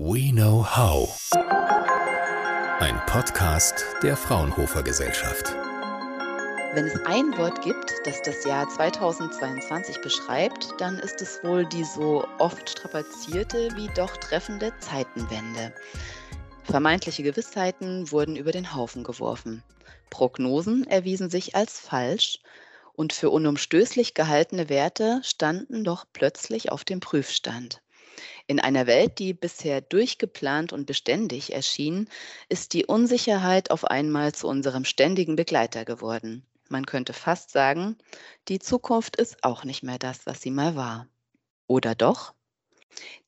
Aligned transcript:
We 0.00 0.30
Know 0.30 0.64
How. 0.64 1.28
Ein 2.78 3.02
Podcast 3.06 3.84
der 4.00 4.16
Fraunhofer 4.16 4.84
Gesellschaft. 4.84 5.52
Wenn 6.72 6.84
es 6.84 7.04
ein 7.04 7.36
Wort 7.36 7.62
gibt, 7.62 7.92
das 8.04 8.22
das 8.22 8.44
Jahr 8.44 8.68
2022 8.68 10.00
beschreibt, 10.00 10.68
dann 10.78 11.00
ist 11.00 11.20
es 11.20 11.42
wohl 11.42 11.66
die 11.66 11.82
so 11.82 12.24
oft 12.38 12.70
strapazierte 12.70 13.70
wie 13.74 13.88
doch 13.96 14.16
treffende 14.18 14.72
Zeitenwende. 14.78 15.74
Vermeintliche 16.62 17.24
Gewissheiten 17.24 18.12
wurden 18.12 18.36
über 18.36 18.52
den 18.52 18.76
Haufen 18.76 19.02
geworfen. 19.02 19.64
Prognosen 20.10 20.86
erwiesen 20.86 21.28
sich 21.28 21.56
als 21.56 21.80
falsch 21.80 22.38
und 22.92 23.12
für 23.12 23.30
unumstößlich 23.30 24.14
gehaltene 24.14 24.68
Werte 24.68 25.22
standen 25.24 25.82
doch 25.82 26.04
plötzlich 26.12 26.70
auf 26.70 26.84
dem 26.84 27.00
Prüfstand. 27.00 27.82
In 28.46 28.60
einer 28.60 28.86
Welt, 28.86 29.18
die 29.18 29.34
bisher 29.34 29.80
durchgeplant 29.80 30.72
und 30.72 30.86
beständig 30.86 31.52
erschien, 31.52 32.08
ist 32.48 32.72
die 32.72 32.86
Unsicherheit 32.86 33.70
auf 33.70 33.84
einmal 33.84 34.32
zu 34.32 34.48
unserem 34.48 34.84
ständigen 34.84 35.36
Begleiter 35.36 35.84
geworden. 35.84 36.46
Man 36.68 36.86
könnte 36.86 37.12
fast 37.12 37.50
sagen, 37.50 37.96
die 38.48 38.58
Zukunft 38.58 39.16
ist 39.16 39.42
auch 39.42 39.64
nicht 39.64 39.82
mehr 39.82 39.98
das, 39.98 40.26
was 40.26 40.42
sie 40.42 40.50
mal 40.50 40.76
war. 40.76 41.08
Oder 41.66 41.94
doch? 41.94 42.34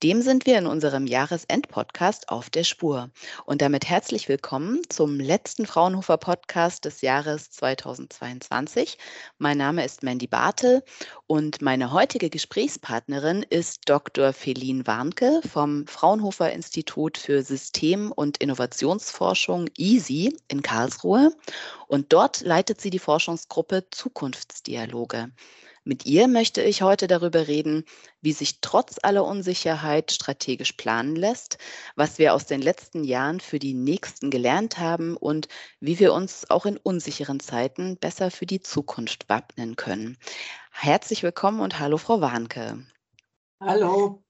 Dem 0.02 0.22
sind 0.22 0.46
wir 0.46 0.56
in 0.56 0.66
unserem 0.66 1.06
Jahresend-Podcast 1.06 2.30
auf 2.30 2.48
der 2.48 2.64
Spur. 2.64 3.10
Und 3.45 3.60
damit 3.60 3.86
herzlich 3.86 4.30
willkommen 4.30 4.80
zum 4.88 5.20
letzten 5.20 5.66
Fraunhofer 5.66 6.16
Podcast 6.16 6.86
des 6.86 7.02
Jahres 7.02 7.50
2022. 7.50 8.96
Mein 9.36 9.59
Name 9.59 9.84
ist 9.84 10.02
Mandy 10.02 10.26
Bartel 10.26 10.82
und 11.26 11.60
meine 11.60 11.92
heutige 11.92 12.30
Gesprächspartnerin 12.30 13.42
ist 13.42 13.90
Dr. 13.90 14.32
Feline 14.32 14.86
Warnke 14.86 15.42
vom 15.46 15.86
Fraunhofer 15.86 16.51
Institut 16.51 17.18
für 17.18 17.42
System- 17.42 18.10
und 18.10 18.38
Innovationsforschung 18.38 19.66
EASY 19.76 20.35
in 20.48 20.62
Karlsruhe. 20.62 21.30
Und 21.88 22.14
dort 22.14 22.40
leitet 22.40 22.80
sie 22.80 22.88
die 22.88 22.98
Forschungsgruppe 22.98 23.85
Zukunftsdialoge. 23.90 25.30
Mit 25.82 26.04
ihr 26.04 26.28
möchte 26.28 26.62
ich 26.62 26.82
heute 26.82 27.06
darüber 27.06 27.48
reden, 27.48 27.84
wie 28.20 28.32
sich 28.32 28.60
trotz 28.60 28.96
aller 29.02 29.24
Unsicherheit 29.24 30.12
strategisch 30.12 30.73
planen 30.73 31.16
lässt, 31.16 31.56
was 31.96 32.18
wir 32.18 32.34
aus 32.34 32.45
den 32.45 32.60
letzten 32.60 33.02
Jahren 33.02 33.40
für 33.40 33.59
die 33.59 33.73
nächsten 33.73 34.30
gelernt 34.30 34.78
haben 34.78 35.16
und 35.16 35.48
wie 35.80 35.98
wir 35.98 36.12
uns 36.12 36.51
auch 36.51 36.66
in 36.66 36.76
unsicheren 36.76 37.40
Zeiten 37.40 37.96
besser 37.96 38.30
für 38.30 38.45
die 38.45 38.60
Zukunft 38.60 39.30
wappnen 39.30 39.74
können. 39.76 40.18
Herzlich 40.70 41.23
willkommen 41.23 41.60
und 41.60 41.78
hallo, 41.78 41.96
Frau 41.96 42.20
Warnke. 42.20 42.84
Hallo. 43.58 44.23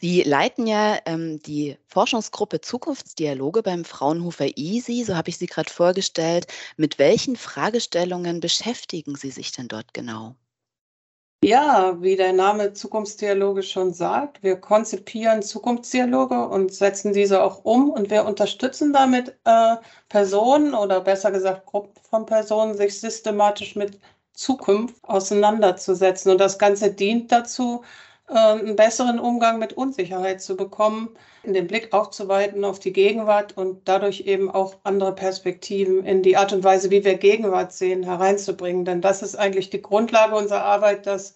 Sie 0.00 0.22
leiten 0.22 0.68
ja 0.68 1.00
ähm, 1.04 1.40
die 1.40 1.78
Forschungsgruppe 1.88 2.60
Zukunftsdialoge 2.60 3.64
beim 3.64 3.84
Fraunhofer 3.84 4.56
EASY, 4.56 5.02
so 5.02 5.16
habe 5.16 5.30
ich 5.30 5.36
Sie 5.36 5.46
gerade 5.46 5.70
vorgestellt. 5.70 6.46
Mit 6.76 7.00
welchen 7.00 7.34
Fragestellungen 7.34 8.38
beschäftigen 8.38 9.16
Sie 9.16 9.32
sich 9.32 9.50
denn 9.50 9.66
dort 9.66 9.92
genau? 9.92 10.36
Ja, 11.42 11.96
wie 12.02 12.16
der 12.16 12.32
Name 12.34 12.72
Zukunftsdialoge 12.74 13.62
schon 13.62 13.92
sagt, 13.94 14.42
wir 14.42 14.56
konzipieren 14.60 15.40
Zukunftsdialoge 15.42 16.48
und 16.48 16.72
setzen 16.74 17.12
diese 17.14 17.42
auch 17.42 17.64
um 17.64 17.90
und 17.90 18.10
wir 18.10 18.26
unterstützen 18.26 18.92
damit 18.92 19.38
äh, 19.44 19.76
Personen 20.10 20.74
oder 20.74 21.00
besser 21.00 21.30
gesagt 21.30 21.64
Gruppen 21.66 22.02
von 22.10 22.26
Personen, 22.26 22.76
sich 22.76 23.00
systematisch 23.00 23.74
mit 23.74 23.98
Zukunft 24.34 25.02
auseinanderzusetzen. 25.02 26.30
Und 26.32 26.38
das 26.38 26.58
Ganze 26.58 26.92
dient 26.92 27.32
dazu, 27.32 27.82
einen 28.30 28.76
besseren 28.76 29.18
Umgang 29.18 29.58
mit 29.58 29.72
Unsicherheit 29.72 30.40
zu 30.40 30.56
bekommen, 30.56 31.10
den 31.44 31.66
Blick 31.66 31.92
aufzuweiten 31.92 32.64
auf 32.64 32.78
die 32.78 32.92
Gegenwart 32.92 33.56
und 33.56 33.88
dadurch 33.88 34.20
eben 34.22 34.50
auch 34.50 34.76
andere 34.84 35.14
Perspektiven 35.14 36.04
in 36.04 36.22
die 36.22 36.36
Art 36.36 36.52
und 36.52 36.62
Weise, 36.62 36.90
wie 36.90 37.04
wir 37.04 37.16
Gegenwart 37.16 37.72
sehen, 37.72 38.02
hereinzubringen. 38.04 38.84
Denn 38.84 39.00
das 39.00 39.22
ist 39.22 39.36
eigentlich 39.36 39.70
die 39.70 39.82
Grundlage 39.82 40.36
unserer 40.36 40.64
Arbeit, 40.64 41.06
dass 41.06 41.34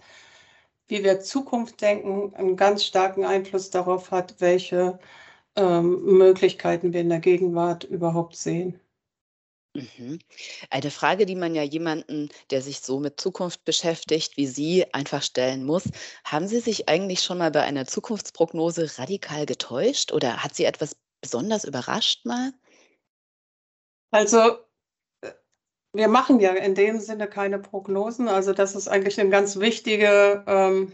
wie 0.88 1.02
wir 1.04 1.20
Zukunft 1.20 1.80
denken, 1.80 2.34
einen 2.34 2.56
ganz 2.56 2.84
starken 2.84 3.24
Einfluss 3.24 3.70
darauf 3.70 4.10
hat, 4.10 4.36
welche 4.40 4.98
ähm, 5.56 6.04
Möglichkeiten 6.04 6.92
wir 6.92 7.00
in 7.00 7.08
der 7.08 7.20
Gegenwart 7.20 7.84
überhaupt 7.84 8.36
sehen. 8.36 8.80
Mhm. 9.74 10.20
Eine 10.70 10.90
Frage, 10.90 11.26
die 11.26 11.34
man 11.34 11.54
ja 11.54 11.62
jemanden, 11.62 12.28
der 12.50 12.62
sich 12.62 12.80
so 12.80 13.00
mit 13.00 13.20
Zukunft 13.20 13.64
beschäftigt 13.64 14.36
wie 14.36 14.46
Sie, 14.46 14.92
einfach 14.94 15.22
stellen 15.22 15.64
muss. 15.64 15.84
Haben 16.24 16.46
Sie 16.46 16.60
sich 16.60 16.88
eigentlich 16.88 17.22
schon 17.22 17.38
mal 17.38 17.50
bei 17.50 17.62
einer 17.62 17.84
Zukunftsprognose 17.84 18.98
radikal 18.98 19.46
getäuscht 19.46 20.12
oder 20.12 20.44
hat 20.44 20.54
Sie 20.54 20.64
etwas 20.64 20.96
besonders 21.20 21.64
überrascht 21.64 22.24
mal? 22.24 22.52
Also, 24.12 24.58
äh, 25.22 25.32
wir 25.92 26.06
machen 26.06 26.38
ja 26.38 26.52
in 26.52 26.76
dem 26.76 27.00
Sinne 27.00 27.26
keine 27.26 27.58
Prognosen. 27.58 28.28
Also, 28.28 28.52
das 28.52 28.76
ist 28.76 28.86
eigentlich 28.86 29.18
eine 29.20 29.30
ganz 29.30 29.58
wichtige 29.58 30.44
ähm, 30.46 30.92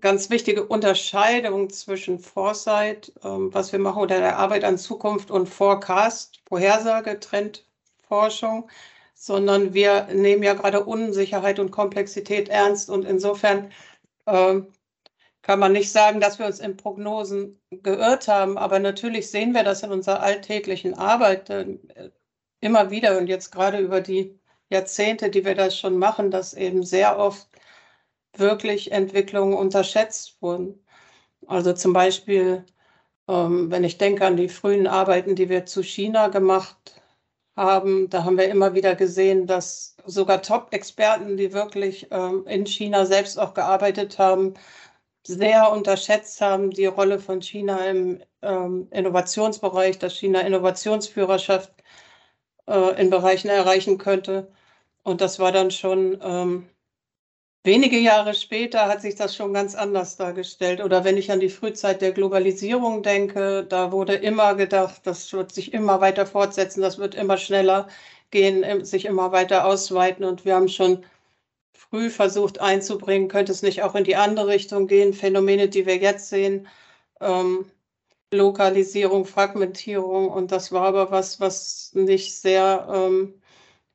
ganz 0.00 0.30
wichtige 0.30 0.66
Unterscheidung 0.66 1.70
zwischen 1.70 2.18
Foresight, 2.18 3.12
ähm, 3.24 3.52
was 3.54 3.72
wir 3.72 3.78
machen, 3.78 4.02
oder 4.02 4.18
der 4.18 4.38
Arbeit 4.38 4.64
an 4.64 4.78
Zukunft 4.78 5.30
und 5.30 5.48
Forecast, 5.48 6.40
Vorhersage, 6.48 7.18
Trendforschung, 7.20 8.70
sondern 9.14 9.74
wir 9.74 10.04
nehmen 10.12 10.42
ja 10.42 10.54
gerade 10.54 10.84
Unsicherheit 10.84 11.58
und 11.58 11.70
Komplexität 11.70 12.48
ernst. 12.48 12.90
Und 12.90 13.04
insofern 13.04 13.70
ähm, 14.26 14.68
kann 15.42 15.58
man 15.58 15.72
nicht 15.72 15.90
sagen, 15.92 16.20
dass 16.20 16.38
wir 16.38 16.46
uns 16.46 16.60
in 16.60 16.76
Prognosen 16.76 17.60
geirrt 17.70 18.28
haben, 18.28 18.58
aber 18.58 18.78
natürlich 18.78 19.30
sehen 19.30 19.54
wir 19.54 19.64
das 19.64 19.82
in 19.82 19.90
unserer 19.92 20.22
alltäglichen 20.22 20.94
Arbeit 20.94 21.50
äh, 21.50 21.78
immer 22.60 22.90
wieder 22.90 23.18
und 23.18 23.26
jetzt 23.28 23.50
gerade 23.52 23.78
über 23.78 24.00
die 24.00 24.38
Jahrzehnte, 24.70 25.30
die 25.30 25.44
wir 25.44 25.54
das 25.54 25.78
schon 25.78 25.98
machen, 25.98 26.30
dass 26.30 26.54
eben 26.54 26.84
sehr 26.84 27.18
oft 27.18 27.51
wirklich 28.36 28.92
Entwicklungen 28.92 29.54
unterschätzt 29.54 30.40
wurden. 30.40 30.84
Also 31.46 31.72
zum 31.74 31.92
Beispiel, 31.92 32.64
ähm, 33.28 33.70
wenn 33.70 33.84
ich 33.84 33.98
denke 33.98 34.26
an 34.26 34.36
die 34.36 34.48
frühen 34.48 34.86
Arbeiten, 34.86 35.34
die 35.36 35.48
wir 35.48 35.66
zu 35.66 35.82
China 35.82 36.28
gemacht 36.28 37.02
haben, 37.56 38.08
da 38.10 38.24
haben 38.24 38.38
wir 38.38 38.48
immer 38.48 38.74
wieder 38.74 38.94
gesehen, 38.96 39.46
dass 39.46 39.96
sogar 40.06 40.42
Top-Experten, 40.42 41.36
die 41.36 41.52
wirklich 41.52 42.08
ähm, 42.10 42.46
in 42.46 42.66
China 42.66 43.06
selbst 43.06 43.38
auch 43.38 43.54
gearbeitet 43.54 44.18
haben, 44.18 44.54
sehr 45.26 45.70
unterschätzt 45.72 46.40
haben 46.40 46.70
die 46.70 46.86
Rolle 46.86 47.18
von 47.20 47.42
China 47.42 47.78
im 47.88 48.22
ähm, 48.42 48.88
Innovationsbereich, 48.90 49.98
dass 49.98 50.16
China 50.18 50.40
Innovationsführerschaft 50.40 51.72
äh, 52.66 53.00
in 53.00 53.10
Bereichen 53.10 53.48
erreichen 53.48 53.98
könnte. 53.98 54.52
Und 55.04 55.20
das 55.20 55.38
war 55.38 55.52
dann 55.52 55.70
schon 55.70 56.18
ähm, 56.22 56.68
Wenige 57.64 57.98
Jahre 57.98 58.34
später 58.34 58.86
hat 58.88 59.02
sich 59.02 59.14
das 59.14 59.36
schon 59.36 59.52
ganz 59.52 59.74
anders 59.76 60.16
dargestellt. 60.16 60.80
Oder 60.80 61.04
wenn 61.04 61.16
ich 61.16 61.30
an 61.30 61.38
die 61.40 61.48
Frühzeit 61.48 62.02
der 62.02 62.10
Globalisierung 62.12 63.02
denke, 63.04 63.64
da 63.68 63.92
wurde 63.92 64.14
immer 64.14 64.56
gedacht, 64.56 65.02
das 65.04 65.32
wird 65.32 65.52
sich 65.52 65.72
immer 65.72 66.00
weiter 66.00 66.26
fortsetzen, 66.26 66.80
das 66.82 66.98
wird 66.98 67.14
immer 67.14 67.36
schneller 67.36 67.86
gehen, 68.32 68.84
sich 68.84 69.04
immer 69.04 69.30
weiter 69.30 69.64
ausweiten. 69.66 70.24
Und 70.24 70.44
wir 70.44 70.56
haben 70.56 70.68
schon 70.68 71.04
früh 71.72 72.10
versucht 72.10 72.60
einzubringen, 72.60 73.28
könnte 73.28 73.52
es 73.52 73.62
nicht 73.62 73.82
auch 73.82 73.94
in 73.94 74.04
die 74.04 74.16
andere 74.16 74.48
Richtung 74.48 74.88
gehen. 74.88 75.14
Phänomene, 75.14 75.68
die 75.68 75.86
wir 75.86 75.96
jetzt 75.98 76.30
sehen, 76.30 76.68
ähm, 77.20 77.70
Lokalisierung, 78.32 79.26
Fragmentierung. 79.26 80.30
Und 80.30 80.52
das 80.52 80.72
war 80.72 80.86
aber 80.86 81.10
was, 81.12 81.40
was 81.40 81.92
nicht 81.94 82.34
sehr, 82.40 82.88
ähm, 82.92 83.40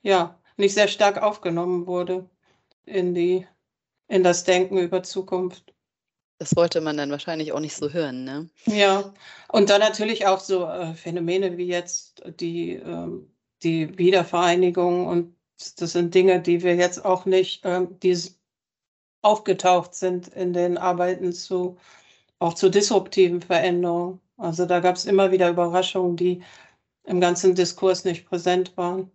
ja, 0.03 0.39
nicht 0.57 0.73
sehr 0.75 0.87
stark 0.87 1.21
aufgenommen 1.21 1.87
wurde 1.87 2.29
in 2.85 3.13
die 3.15 3.47
in 4.07 4.23
das 4.23 4.43
Denken 4.43 4.77
über 4.77 5.03
Zukunft. 5.03 5.73
Das 6.39 6.55
wollte 6.55 6.81
man 6.81 6.97
dann 6.97 7.09
wahrscheinlich 7.09 7.51
auch 7.51 7.59
nicht 7.59 7.75
so 7.75 7.91
hören, 7.91 8.23
ne? 8.23 8.49
Ja, 8.65 9.11
und 9.49 9.69
dann 9.69 9.81
natürlich 9.81 10.27
auch 10.27 10.39
so 10.39 10.65
äh, 10.65 10.93
Phänomene 10.93 11.57
wie 11.57 11.65
jetzt 11.65 12.23
die, 12.39 12.73
ähm, 12.73 13.31
die 13.63 13.97
Wiedervereinigung 13.97 15.07
und 15.07 15.35
das 15.77 15.93
sind 15.93 16.13
Dinge, 16.13 16.39
die 16.39 16.61
wir 16.61 16.75
jetzt 16.75 17.03
auch 17.03 17.25
nicht, 17.25 17.61
ähm, 17.65 17.99
die 17.99 18.15
aufgetaucht 19.23 19.95
sind 19.95 20.27
in 20.29 20.53
den 20.53 20.77
Arbeiten 20.77 21.33
zu, 21.33 21.77
auch 22.39 22.53
zu 22.53 22.69
disruptiven 22.69 23.41
Veränderungen. 23.41 24.21
Also 24.37 24.65
da 24.65 24.79
gab 24.79 24.95
es 24.95 25.05
immer 25.05 25.31
wieder 25.31 25.49
Überraschungen, 25.49 26.15
die 26.15 26.43
im 27.03 27.19
ganzen 27.19 27.55
Diskurs 27.55 28.05
nicht 28.05 28.27
präsent 28.27 28.77
waren. 28.77 29.11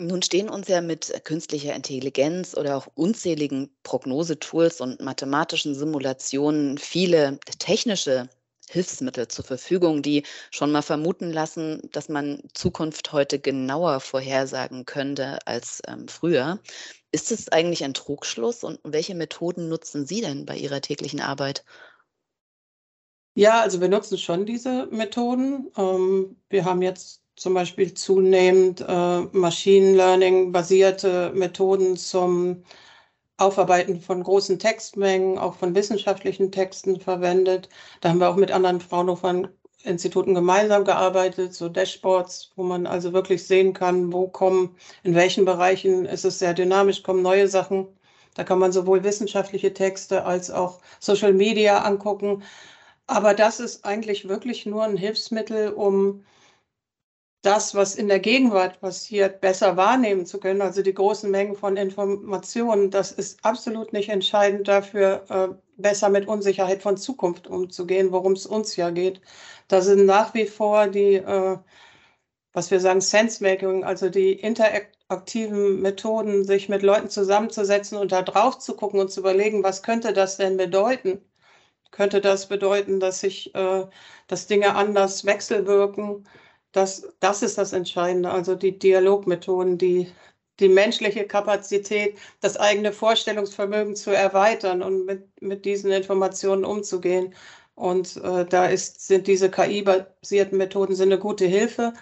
Nun 0.00 0.22
stehen 0.22 0.48
uns 0.48 0.66
ja 0.68 0.80
mit 0.80 1.12
künstlicher 1.24 1.74
Intelligenz 1.74 2.56
oder 2.56 2.78
auch 2.78 2.86
unzähligen 2.94 3.68
Prognosetools 3.82 4.80
und 4.80 5.02
mathematischen 5.02 5.74
Simulationen 5.74 6.78
viele 6.78 7.38
technische 7.58 8.30
Hilfsmittel 8.70 9.28
zur 9.28 9.44
Verfügung, 9.44 10.00
die 10.00 10.22
schon 10.50 10.72
mal 10.72 10.80
vermuten 10.80 11.30
lassen, 11.30 11.82
dass 11.92 12.08
man 12.08 12.42
Zukunft 12.54 13.12
heute 13.12 13.38
genauer 13.38 14.00
vorhersagen 14.00 14.86
könnte 14.86 15.38
als 15.46 15.82
ähm, 15.86 16.08
früher. 16.08 16.60
Ist 17.12 17.30
es 17.30 17.50
eigentlich 17.50 17.84
ein 17.84 17.92
Trugschluss 17.92 18.64
und 18.64 18.80
welche 18.82 19.14
Methoden 19.14 19.68
nutzen 19.68 20.06
Sie 20.06 20.22
denn 20.22 20.46
bei 20.46 20.56
Ihrer 20.56 20.80
täglichen 20.80 21.20
Arbeit? 21.20 21.62
Ja, 23.34 23.60
also 23.60 23.82
wir 23.82 23.88
nutzen 23.88 24.16
schon 24.16 24.46
diese 24.46 24.86
Methoden. 24.86 25.70
Ähm, 25.76 26.36
wir 26.48 26.64
haben 26.64 26.80
jetzt 26.80 27.20
zum 27.40 27.54
Beispiel 27.54 27.94
zunehmend 27.94 28.84
äh, 28.86 29.20
Machine 29.32 29.96
Learning-basierte 29.96 31.32
Methoden 31.34 31.96
zum 31.96 32.64
Aufarbeiten 33.38 33.98
von 34.02 34.22
großen 34.22 34.58
Textmengen, 34.58 35.38
auch 35.38 35.54
von 35.54 35.74
wissenschaftlichen 35.74 36.52
Texten 36.52 37.00
verwendet. 37.00 37.70
Da 38.02 38.10
haben 38.10 38.20
wir 38.20 38.28
auch 38.28 38.36
mit 38.36 38.50
anderen 38.52 38.82
Fraunhofer-Instituten 38.82 40.34
gemeinsam 40.34 40.84
gearbeitet, 40.84 41.54
so 41.54 41.70
Dashboards, 41.70 42.52
wo 42.56 42.62
man 42.62 42.86
also 42.86 43.14
wirklich 43.14 43.46
sehen 43.46 43.72
kann, 43.72 44.12
wo 44.12 44.28
kommen, 44.28 44.76
in 45.02 45.14
welchen 45.14 45.46
Bereichen 45.46 46.04
ist 46.04 46.26
es 46.26 46.38
sehr 46.40 46.52
dynamisch, 46.52 47.02
kommen 47.02 47.22
neue 47.22 47.48
Sachen. 47.48 47.88
Da 48.34 48.44
kann 48.44 48.58
man 48.58 48.72
sowohl 48.72 49.02
wissenschaftliche 49.02 49.72
Texte 49.72 50.26
als 50.26 50.50
auch 50.50 50.80
Social 51.00 51.32
Media 51.32 51.84
angucken. 51.84 52.42
Aber 53.06 53.32
das 53.32 53.60
ist 53.60 53.86
eigentlich 53.86 54.28
wirklich 54.28 54.66
nur 54.66 54.84
ein 54.84 54.98
Hilfsmittel, 54.98 55.70
um 55.72 56.24
das, 57.42 57.74
was 57.74 57.94
in 57.94 58.08
der 58.08 58.20
Gegenwart 58.20 58.80
passiert, 58.80 59.40
besser 59.40 59.76
wahrnehmen 59.76 60.26
zu 60.26 60.38
können. 60.40 60.60
Also 60.62 60.82
die 60.82 60.94
großen 60.94 61.30
Mengen 61.30 61.56
von 61.56 61.76
Informationen, 61.76 62.90
das 62.90 63.12
ist 63.12 63.44
absolut 63.44 63.92
nicht 63.92 64.10
entscheidend 64.10 64.68
dafür, 64.68 65.24
äh, 65.30 65.48
besser 65.80 66.10
mit 66.10 66.28
Unsicherheit 66.28 66.82
von 66.82 66.96
Zukunft 66.98 67.46
umzugehen, 67.46 68.12
worum 68.12 68.32
es 68.32 68.46
uns 68.46 68.76
ja 68.76 68.90
geht. 68.90 69.20
Da 69.68 69.80
sind 69.82 70.04
nach 70.06 70.34
wie 70.34 70.46
vor 70.46 70.88
die, 70.88 71.14
äh, 71.14 71.58
was 72.52 72.70
wir 72.70 72.80
sagen, 72.80 73.00
Sense-Making, 73.00 73.84
also 73.84 74.08
die 74.08 74.32
interaktiven 74.32 75.80
Methoden, 75.80 76.44
sich 76.44 76.68
mit 76.68 76.82
Leuten 76.82 77.08
zusammenzusetzen 77.10 77.98
und 77.98 78.12
da 78.12 78.22
drauf 78.22 78.58
zu 78.58 78.74
gucken 78.76 79.00
und 79.00 79.10
zu 79.10 79.20
überlegen, 79.20 79.62
was 79.62 79.82
könnte 79.82 80.12
das 80.12 80.36
denn 80.36 80.56
bedeuten? 80.56 81.20
Könnte 81.92 82.20
das 82.20 82.48
bedeuten, 82.48 83.00
dass 83.00 83.20
sich, 83.20 83.54
äh, 83.54 83.86
dass 84.28 84.46
Dinge 84.48 84.74
anders 84.76 85.24
wechselwirken? 85.26 86.26
Das, 86.72 87.08
das 87.20 87.42
ist 87.42 87.58
das 87.58 87.72
Entscheidende, 87.72 88.30
also 88.30 88.54
die 88.54 88.78
Dialogmethoden, 88.78 89.76
die, 89.78 90.10
die 90.60 90.68
menschliche 90.68 91.26
Kapazität, 91.26 92.16
das 92.40 92.56
eigene 92.56 92.92
Vorstellungsvermögen 92.92 93.96
zu 93.96 94.10
erweitern 94.10 94.82
und 94.82 95.04
mit, 95.04 95.28
mit 95.42 95.64
diesen 95.64 95.90
Informationen 95.90 96.64
umzugehen. 96.64 97.34
Und 97.74 98.16
äh, 98.18 98.44
da 98.44 98.66
ist, 98.66 99.06
sind 99.06 99.26
diese 99.26 99.50
KI-basierten 99.50 100.58
Methoden 100.58 100.94
sind 100.94 101.10
eine 101.10 101.18
gute 101.18 101.46
Hilfe, 101.46 101.94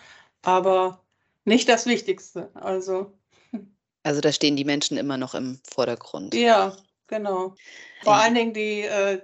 aber 0.43 1.03
nicht 1.45 1.69
das 1.69 1.87
Wichtigste. 1.87 2.51
Also, 2.55 3.13
also 4.03 4.21
da 4.21 4.33
stehen 4.33 4.57
die 4.57 4.65
Menschen 4.65 4.99
immer 4.99 5.17
noch 5.17 5.35
im 5.35 5.61
Vordergrund. 5.65 6.35
Ja, 6.35 6.77
genau. 7.07 7.55
Vor 8.03 8.15
allen 8.15 8.35
Dingen 8.35 8.55
die 8.55 8.83
äh, 8.83 9.21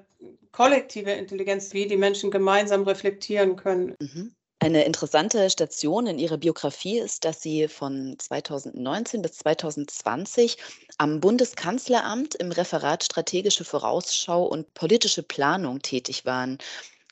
kollektive 0.53 1.11
Intelligenz, 1.11 1.73
wie 1.73 1.87
die 1.87 1.97
Menschen 1.97 2.31
gemeinsam 2.31 2.85
reflektieren 2.85 3.57
können. 3.57 3.97
Mhm. 4.01 4.35
Eine 4.65 4.85
interessante 4.87 5.51
Station 5.51 6.07
in 6.07 6.19
Ihrer 6.19 6.39
Biografie 6.39 6.99
ist, 6.99 7.27
dass 7.27 7.43
Sie 7.43 7.69
von 7.69 8.17
2019 8.19 9.21
bis 9.21 9.33
2020 9.33 10.57
am 10.97 11.21
Bundeskanzleramt 11.21 12.35
im 12.37 12.51
Referat 12.51 13.05
Strategische 13.05 13.67
Vorausschau 13.67 14.47
und 14.47 14.73
politische 14.73 15.23
Planung 15.23 15.81
tätig 15.81 16.25
waren. 16.25 16.57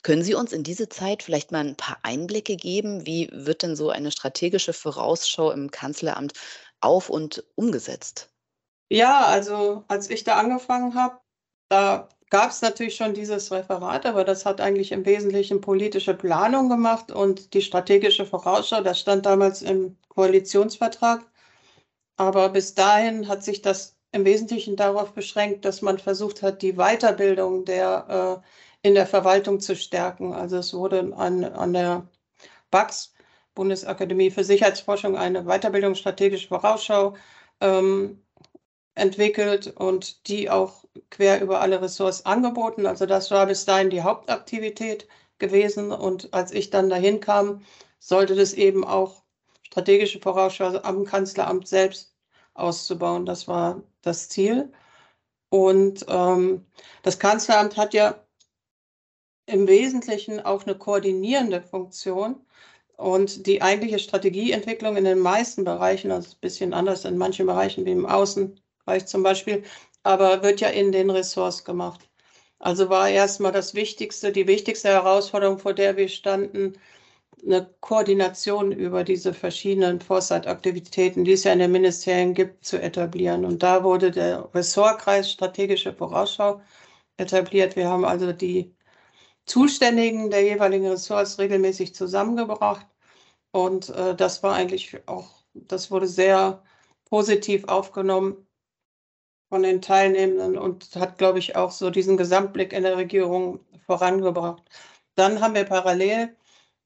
Können 0.01 0.23
Sie 0.23 0.33
uns 0.33 0.51
in 0.51 0.63
diese 0.63 0.89
Zeit 0.89 1.21
vielleicht 1.21 1.51
mal 1.51 1.59
ein 1.59 1.75
paar 1.75 1.99
Einblicke 2.01 2.55
geben? 2.55 3.05
Wie 3.05 3.29
wird 3.31 3.61
denn 3.61 3.75
so 3.75 3.91
eine 3.91 4.09
strategische 4.09 4.73
Vorausschau 4.73 5.51
im 5.51 5.69
Kanzleramt 5.69 6.33
auf 6.81 7.11
und 7.11 7.43
umgesetzt? 7.53 8.31
Ja, 8.89 9.25
also 9.27 9.83
als 9.89 10.09
ich 10.09 10.23
da 10.23 10.37
angefangen 10.37 10.95
habe, 10.95 11.19
da 11.69 12.09
gab 12.33 12.49
es 12.49 12.63
natürlich 12.63 12.95
schon 12.95 13.13
dieses 13.13 13.51
Referat, 13.51 14.07
aber 14.07 14.23
das 14.23 14.43
hat 14.43 14.59
eigentlich 14.59 14.91
im 14.91 15.05
Wesentlichen 15.05 15.61
politische 15.61 16.15
Planung 16.15 16.67
gemacht 16.67 17.11
und 17.11 17.53
die 17.53 17.61
strategische 17.61 18.25
Vorausschau, 18.25 18.81
das 18.81 18.99
stand 18.99 19.27
damals 19.27 19.61
im 19.61 19.97
Koalitionsvertrag. 20.09 21.23
Aber 22.17 22.49
bis 22.49 22.73
dahin 22.73 23.27
hat 23.27 23.43
sich 23.43 23.61
das 23.61 23.97
im 24.11 24.25
Wesentlichen 24.25 24.75
darauf 24.75 25.13
beschränkt, 25.13 25.63
dass 25.63 25.83
man 25.83 25.99
versucht 25.99 26.41
hat, 26.41 26.63
die 26.63 26.73
Weiterbildung 26.73 27.65
der, 27.65 28.41
äh, 28.83 28.87
in 28.87 28.95
der 28.95 29.05
Verwaltung 29.05 29.59
zu 29.59 29.75
stärken. 29.75 30.33
Also 30.33 30.57
es 30.57 30.73
wurde 30.73 31.13
an, 31.15 31.43
an 31.43 31.73
der 31.73 32.07
BAX, 32.71 33.13
Bundesakademie 33.53 34.31
für 34.31 34.43
Sicherheitsforschung, 34.43 35.15
eine 35.15 35.43
Weiterbildung 35.43 35.93
strategische 35.93 36.47
Vorausschau 36.47 37.15
ähm, 37.61 38.23
entwickelt 38.95 39.67
und 39.75 40.27
die 40.27 40.49
auch 40.49 40.85
quer 41.09 41.41
über 41.41 41.61
alle 41.61 41.81
Ressorts 41.81 42.25
angeboten. 42.25 42.85
Also 42.85 43.05
das 43.05 43.31
war 43.31 43.45
bis 43.47 43.65
dahin 43.65 43.89
die 43.89 44.03
Hauptaktivität 44.03 45.07
gewesen. 45.39 45.91
Und 45.91 46.33
als 46.33 46.51
ich 46.51 46.69
dann 46.69 46.89
dahin 46.89 47.19
kam, 47.19 47.61
sollte 47.99 48.35
das 48.35 48.53
eben 48.53 48.83
auch 48.85 49.23
strategische 49.63 50.19
Vorausschau 50.19 50.77
am 50.83 51.05
Kanzleramt 51.05 51.67
selbst 51.67 52.15
auszubauen. 52.53 53.25
Das 53.25 53.47
war 53.47 53.81
das 54.01 54.29
Ziel. 54.29 54.71
Und 55.49 56.05
ähm, 56.09 56.65
das 57.03 57.19
Kanzleramt 57.19 57.77
hat 57.77 57.93
ja 57.93 58.23
im 59.45 59.67
Wesentlichen 59.67 60.39
auch 60.39 60.65
eine 60.65 60.77
koordinierende 60.77 61.61
Funktion. 61.61 62.45
Und 62.97 63.47
die 63.47 63.61
eigentliche 63.61 63.99
Strategieentwicklung 63.99 64.97
in 64.97 65.03
den 65.03 65.19
meisten 65.19 65.63
Bereichen, 65.63 66.11
also 66.11 66.29
ein 66.31 66.39
bisschen 66.41 66.73
anders 66.73 67.05
in 67.05 67.17
manchen 67.17 67.47
Bereichen 67.47 67.85
wie 67.85 67.91
im 67.91 68.05
Außen, 68.05 68.59
Bereich 68.85 69.05
zum 69.07 69.23
Beispiel, 69.23 69.63
aber 70.03 70.43
wird 70.43 70.61
ja 70.61 70.69
in 70.69 70.91
den 70.91 71.09
Ressorts 71.09 71.63
gemacht. 71.63 72.09
Also 72.59 72.89
war 72.89 73.09
erstmal 73.09 73.51
das 73.51 73.73
Wichtigste, 73.73 74.31
die 74.31 74.47
wichtigste 74.47 74.89
Herausforderung, 74.89 75.59
vor 75.59 75.73
der 75.73 75.97
wir 75.97 76.09
standen, 76.09 76.73
eine 77.45 77.69
Koordination 77.81 78.71
über 78.71 79.03
diese 79.03 79.33
verschiedenen 79.33 79.99
Foresight-Aktivitäten, 79.99 81.25
die 81.25 81.33
es 81.33 81.43
ja 81.43 81.53
in 81.53 81.59
den 81.59 81.71
Ministerien 81.71 82.33
gibt, 82.33 82.65
zu 82.65 82.81
etablieren. 82.81 83.45
Und 83.45 83.63
da 83.63 83.83
wurde 83.83 84.11
der 84.11 84.49
Ressortkreis 84.53 85.31
Strategische 85.31 85.93
Vorausschau 85.93 86.61
etabliert. 87.17 87.75
Wir 87.75 87.89
haben 87.89 88.05
also 88.05 88.31
die 88.33 88.75
Zuständigen 89.45 90.29
der 90.31 90.43
jeweiligen 90.43 90.87
Ressorts 90.87 91.39
regelmäßig 91.39 91.95
zusammengebracht. 91.95 92.87
Und 93.51 93.89
äh, 93.89 94.15
das 94.15 94.43
war 94.43 94.55
eigentlich 94.55 94.97
auch, 95.07 95.29
das 95.53 95.91
wurde 95.91 96.07
sehr 96.07 96.63
positiv 97.05 97.65
aufgenommen 97.65 98.47
von 99.53 99.61
den 99.61 99.83
Teilnehmenden 99.83 100.57
und 100.57 100.95
hat, 100.95 101.19
glaube 101.19 101.37
ich, 101.37 101.55
auch 101.55 101.69
so 101.69 101.91
diesen 101.91 102.17
Gesamtblick 102.17 102.73
in 102.73 102.81
der 102.81 102.97
Regierung 102.97 103.59
vorangebracht. 103.85 104.63
Dann 105.13 105.41
haben 105.41 105.53
wir 105.53 105.63
parallel 105.63 106.35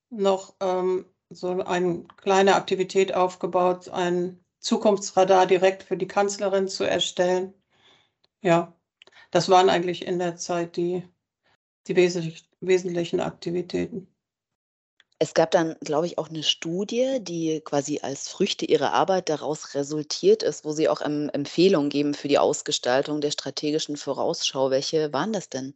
noch 0.10 0.54
ähm, 0.60 1.06
so 1.30 1.62
eine 1.62 2.04
kleine 2.18 2.56
Aktivität 2.56 3.14
aufgebaut, 3.16 3.88
ein 3.88 4.44
Zukunftsradar 4.60 5.46
direkt 5.48 5.84
für 5.84 5.96
die 5.96 6.10
Kanzlerin 6.10 6.68
zu 6.68 6.84
erstellen. 6.84 7.54
Ja, 8.42 8.74
das 9.32 9.48
waren 9.50 9.70
eigentlich 9.70 10.06
in 10.06 10.20
der 10.20 10.36
Zeit 10.36 10.76
die, 10.76 11.04
die 11.88 11.96
wesentlich, 11.96 12.50
wesentlichen 12.60 13.22
Aktivitäten. 13.22 14.10
Es 15.20 15.34
gab 15.34 15.50
dann, 15.52 15.76
glaube 15.82 16.06
ich, 16.06 16.18
auch 16.20 16.30
eine 16.30 16.44
Studie, 16.44 17.18
die 17.22 17.62
quasi 17.62 18.00
als 18.04 18.30
Früchte 18.30 18.66
ihrer 18.66 18.94
Arbeit 18.94 19.30
daraus 19.30 19.74
resultiert 19.74 20.44
ist, 20.44 20.64
wo 20.64 20.74
Sie 20.74 20.90
auch 20.90 21.02
Empfehlungen 21.02 21.90
geben 21.90 22.14
für 22.14 22.28
die 22.28 22.38
Ausgestaltung 22.38 23.20
der 23.20 23.32
strategischen 23.32 23.98
Vorausschau. 23.98 24.70
Welche 24.70 25.12
waren 25.14 25.34
das 25.34 25.50
denn? 25.50 25.74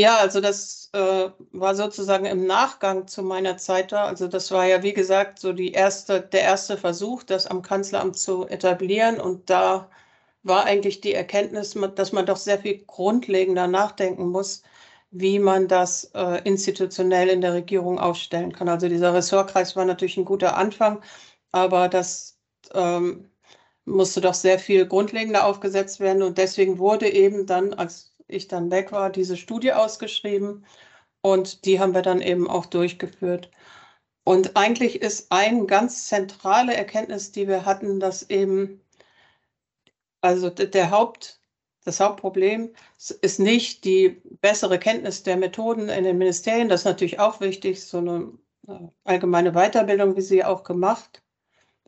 Ja, 0.00 0.18
also 0.18 0.40
das 0.40 0.90
äh, 0.92 1.30
war 1.52 1.74
sozusagen 1.76 2.26
im 2.26 2.46
Nachgang 2.46 3.06
zu 3.06 3.22
meiner 3.22 3.56
Zeit 3.58 3.92
da. 3.92 4.06
Also 4.06 4.26
das 4.26 4.50
war 4.50 4.66
ja, 4.66 4.82
wie 4.82 4.92
gesagt, 4.92 5.38
so 5.38 5.52
die 5.52 5.70
erste, 5.72 6.20
der 6.20 6.42
erste 6.42 6.76
Versuch, 6.76 7.22
das 7.22 7.46
am 7.46 7.62
Kanzleramt 7.62 8.16
zu 8.18 8.46
etablieren. 8.48 9.20
Und 9.20 9.50
da 9.50 9.88
war 10.42 10.64
eigentlich 10.64 11.00
die 11.00 11.14
Erkenntnis, 11.14 11.76
dass 11.94 12.12
man 12.12 12.26
doch 12.26 12.36
sehr 12.36 12.58
viel 12.58 12.84
grundlegender 12.86 13.68
nachdenken 13.68 14.28
muss, 14.28 14.62
wie 15.14 15.38
man 15.38 15.68
das 15.68 16.10
äh, 16.14 16.42
institutionell 16.44 17.28
in 17.28 17.40
der 17.40 17.54
Regierung 17.54 17.98
aufstellen 18.00 18.52
kann. 18.52 18.68
Also 18.68 18.88
dieser 18.88 19.14
Ressortkreis 19.14 19.76
war 19.76 19.84
natürlich 19.84 20.16
ein 20.16 20.24
guter 20.24 20.56
Anfang, 20.56 21.02
aber 21.52 21.88
das 21.88 22.36
ähm, 22.74 23.30
musste 23.84 24.20
doch 24.20 24.34
sehr 24.34 24.58
viel 24.58 24.86
grundlegender 24.86 25.46
aufgesetzt 25.46 26.00
werden. 26.00 26.22
Und 26.22 26.36
deswegen 26.38 26.78
wurde 26.78 27.08
eben 27.08 27.46
dann, 27.46 27.74
als 27.74 28.12
ich 28.26 28.48
dann 28.48 28.72
weg 28.72 28.90
war, 28.90 29.10
diese 29.10 29.36
Studie 29.36 29.72
ausgeschrieben 29.72 30.66
und 31.22 31.64
die 31.64 31.78
haben 31.80 31.94
wir 31.94 32.02
dann 32.02 32.20
eben 32.20 32.50
auch 32.50 32.66
durchgeführt. 32.66 33.50
Und 34.24 34.56
eigentlich 34.56 35.00
ist 35.02 35.30
eine 35.30 35.66
ganz 35.66 36.08
zentrale 36.08 36.74
Erkenntnis, 36.74 37.30
die 37.32 37.46
wir 37.46 37.64
hatten, 37.66 38.00
dass 38.00 38.28
eben, 38.30 38.80
also 40.22 40.50
der 40.50 40.90
Haupt, 40.90 41.40
das 41.84 42.00
Hauptproblem 42.00 42.74
ist 43.20 43.38
nicht 43.38 43.84
die 43.84 44.22
bessere 44.40 44.78
Kenntnis 44.78 45.22
der 45.22 45.36
Methoden 45.36 45.88
in 45.88 46.04
den 46.04 46.18
Ministerien. 46.18 46.68
Das 46.68 46.80
ist 46.80 46.86
natürlich 46.86 47.20
auch 47.20 47.40
wichtig, 47.40 47.84
so 47.84 47.98
eine 47.98 48.32
äh, 48.66 48.88
allgemeine 49.04 49.52
Weiterbildung, 49.52 50.16
wie 50.16 50.22
sie 50.22 50.44
auch 50.44 50.64
gemacht 50.64 51.22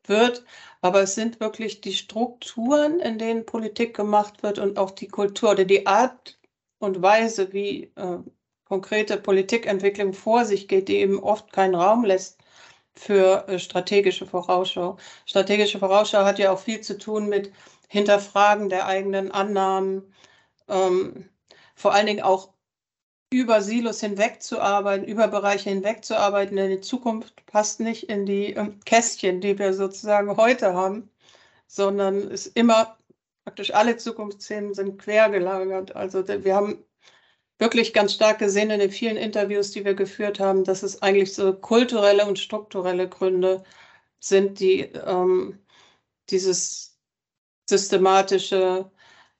wird. 0.04 0.44
Aber 0.82 1.02
es 1.02 1.14
sind 1.14 1.40
wirklich 1.40 1.80
die 1.80 1.94
Strukturen, 1.94 3.00
in 3.00 3.18
denen 3.18 3.46
Politik 3.46 3.96
gemacht 3.96 4.42
wird 4.42 4.58
und 4.58 4.78
auch 4.78 4.90
die 4.90 5.08
Kultur 5.08 5.52
oder 5.52 5.64
die 5.64 5.86
Art 5.86 6.38
und 6.78 7.02
Weise, 7.02 7.52
wie 7.52 7.92
äh, 7.96 8.18
konkrete 8.64 9.16
Politikentwicklung 9.16 10.12
vor 10.12 10.44
sich 10.44 10.68
geht, 10.68 10.88
die 10.88 10.96
eben 10.96 11.20
oft 11.20 11.52
keinen 11.52 11.74
Raum 11.74 12.04
lässt 12.04 12.38
für 12.96 13.46
äh, 13.48 13.58
strategische 13.58 14.26
Vorausschau. 14.26 14.96
Strategische 15.26 15.78
Vorausschau 15.78 16.24
hat 16.24 16.38
ja 16.38 16.52
auch 16.52 16.58
viel 16.58 16.80
zu 16.80 16.98
tun 16.98 17.28
mit 17.28 17.52
Hinterfragen 17.88 18.68
der 18.68 18.86
eigenen 18.86 19.30
Annahmen, 19.30 20.14
ähm, 20.68 21.28
vor 21.74 21.94
allen 21.94 22.06
Dingen 22.06 22.22
auch 22.22 22.52
über 23.30 23.60
Silos 23.62 24.00
hinwegzuarbeiten, 24.00 25.06
über 25.06 25.28
Bereiche 25.28 25.70
hinwegzuarbeiten, 25.70 26.56
denn 26.56 26.70
die 26.70 26.80
Zukunft 26.80 27.44
passt 27.46 27.80
nicht 27.80 28.08
in 28.08 28.26
die 28.26 28.54
äh, 28.54 28.70
Kästchen, 28.84 29.40
die 29.40 29.58
wir 29.58 29.74
sozusagen 29.74 30.36
heute 30.36 30.74
haben, 30.74 31.10
sondern 31.66 32.30
ist 32.30 32.46
immer 32.56 32.96
praktisch 33.44 33.74
alle 33.74 33.96
Zukunftsthemen 33.96 34.74
sind 34.74 34.98
quer 34.98 35.30
gelagert. 35.30 35.94
Also 35.96 36.26
wir 36.26 36.54
haben 36.54 36.84
wirklich 37.58 37.92
ganz 37.94 38.14
stark 38.14 38.38
gesehen 38.38 38.70
in 38.70 38.80
den 38.80 38.90
vielen 38.90 39.16
Interviews, 39.16 39.70
die 39.70 39.84
wir 39.84 39.94
geführt 39.94 40.40
haben, 40.40 40.64
dass 40.64 40.82
es 40.82 41.02
eigentlich 41.02 41.34
so 41.34 41.52
kulturelle 41.54 42.26
und 42.26 42.38
strukturelle 42.38 43.08
Gründe 43.08 43.64
sind, 44.20 44.60
die 44.60 44.80
ähm, 44.80 45.58
dieses 46.30 46.95
systematische, 47.68 48.90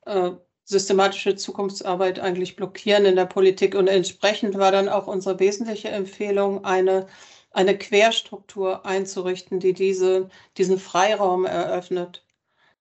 äh, 0.07 0.33
systematische 0.65 1.37
Zukunftsarbeit 1.37 2.19
eigentlich 2.21 2.57
blockieren 2.57 3.05
in 3.07 3.17
der 3.17 3.27
Politik. 3.27 3.75
Und 3.75 3.89
entsprechend 3.89 4.59
war 4.59 4.73
dann 4.73 4.89
auch 4.89 5.07
unsere 5.07 5.39
wesentliche 5.41 5.89
Empfehlung, 5.89 6.65
eine, 6.65 7.07
eine 7.53 7.79
Querstruktur 7.79 8.85
einzurichten, 8.87 9.61
die 9.61 9.73
diese, 9.73 10.29
diesen 10.57 10.79
Freiraum 10.79 11.45
eröffnet. 11.47 12.25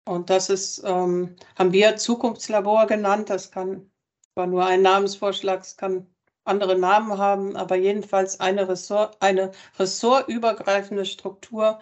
Und 0.06 0.30
das 0.30 0.50
ist, 0.50 0.84
ähm, 0.86 1.36
haben 1.58 1.74
wir 1.74 1.98
Zukunftslabor 1.98 2.88
genannt. 2.88 3.30
Das 3.30 3.52
kann 3.52 3.92
war 4.36 4.48
nur 4.48 4.66
ein 4.66 4.82
Namensvorschlag, 4.82 5.62
es 5.62 5.78
kann 5.78 6.08
andere 6.46 6.78
Namen 6.78 7.18
haben, 7.18 7.56
aber 7.56 7.76
jedenfalls 7.76 8.40
eine, 8.40 8.68
Ressort, 8.68 9.18
eine 9.22 9.52
ressortübergreifende 9.78 11.06
Struktur, 11.06 11.80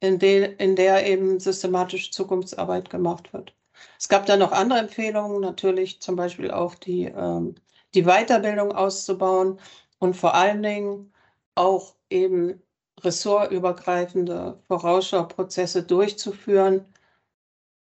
in, 0.00 0.18
de, 0.18 0.54
in 0.56 0.76
der 0.76 1.06
eben 1.06 1.38
systematisch 1.40 2.10
Zukunftsarbeit 2.10 2.90
gemacht 2.90 3.32
wird. 3.32 3.54
Es 3.98 4.08
gab 4.08 4.26
da 4.26 4.36
noch 4.36 4.52
andere 4.52 4.80
Empfehlungen, 4.80 5.40
natürlich 5.40 6.00
zum 6.00 6.16
Beispiel 6.16 6.50
auch 6.50 6.74
die, 6.74 7.04
ähm, 7.04 7.54
die 7.94 8.04
Weiterbildung 8.04 8.72
auszubauen 8.72 9.58
und 9.98 10.16
vor 10.16 10.34
allen 10.34 10.62
Dingen 10.62 11.12
auch 11.54 11.94
eben 12.08 12.62
ressortübergreifende 13.02 14.60
Vorausschauprozesse 14.68 15.82
durchzuführen. 15.82 16.86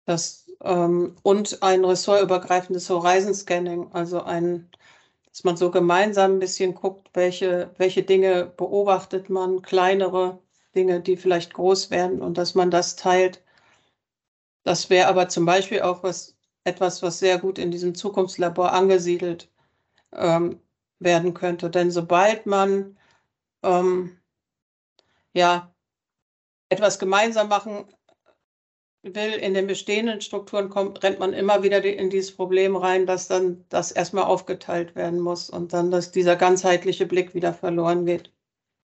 Das 0.04 0.48
ähm, 0.62 1.16
und 1.22 1.62
ein 1.62 1.84
ressortübergreifendes 1.84 2.90
Horizon 2.90 3.34
Scanning, 3.34 3.92
also 3.92 4.22
ein, 4.22 4.70
dass 5.30 5.44
man 5.44 5.56
so 5.56 5.70
gemeinsam 5.70 6.34
ein 6.34 6.38
bisschen 6.40 6.75
guckt, 6.75 7.10
welche, 7.14 7.70
welche 7.78 8.02
Dinge 8.02 8.46
beobachtet 8.56 9.30
man, 9.30 9.62
kleinere 9.62 10.40
Dinge, 10.75 11.00
die 11.00 11.16
vielleicht 11.16 11.54
groß 11.54 11.90
werden 11.90 12.20
und 12.22 12.38
dass 12.38 12.54
man 12.54 12.70
das 12.70 12.96
teilt. 12.96 13.42
Das 14.64 14.90
wäre 14.90 15.08
aber 15.08 15.28
zum 15.28 15.46
Beispiel 15.46 15.82
auch 15.82 16.02
was, 16.02 16.37
etwas, 16.64 17.02
was 17.02 17.18
sehr 17.18 17.38
gut 17.38 17.58
in 17.58 17.70
diesem 17.70 17.94
Zukunftslabor 17.94 18.72
angesiedelt 18.72 19.50
ähm, 20.12 20.60
werden 20.98 21.34
könnte. 21.34 21.70
Denn 21.70 21.90
sobald 21.90 22.46
man 22.46 22.98
ähm, 23.62 24.18
ja 25.34 25.75
etwas 26.68 26.98
gemeinsam 26.98 27.48
machen 27.48 27.87
will, 29.02 29.32
in 29.32 29.54
den 29.54 29.66
bestehenden 29.66 30.20
Strukturen 30.20 30.68
kommt, 30.68 31.02
rennt 31.02 31.18
man 31.18 31.32
immer 31.32 31.62
wieder 31.62 31.82
in 31.84 32.10
dieses 32.10 32.34
Problem 32.34 32.76
rein, 32.76 33.06
dass 33.06 33.28
dann 33.28 33.64
das 33.68 33.92
erstmal 33.92 34.25
aufgeteilt 34.25 34.96
werden 34.96 35.20
muss 35.20 35.48
und 35.50 35.72
dann, 35.72 35.90
dass 35.90 36.10
dieser 36.10 36.37
ganzheitliche 36.37 37.06
Blick 37.06 37.34
wieder 37.34 37.54
verloren 37.54 38.06
geht. 38.06 38.32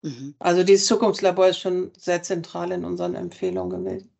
Mhm. 0.02 0.34
Also 0.38 0.62
dieses 0.62 0.86
Zukunftslabor 0.86 1.48
ist 1.48 1.58
schon 1.58 1.90
sehr 1.96 2.22
zentral 2.22 2.72
in 2.72 2.84
unseren 2.84 3.14
Empfehlungen 3.14 3.84
gewesen. 3.84 4.10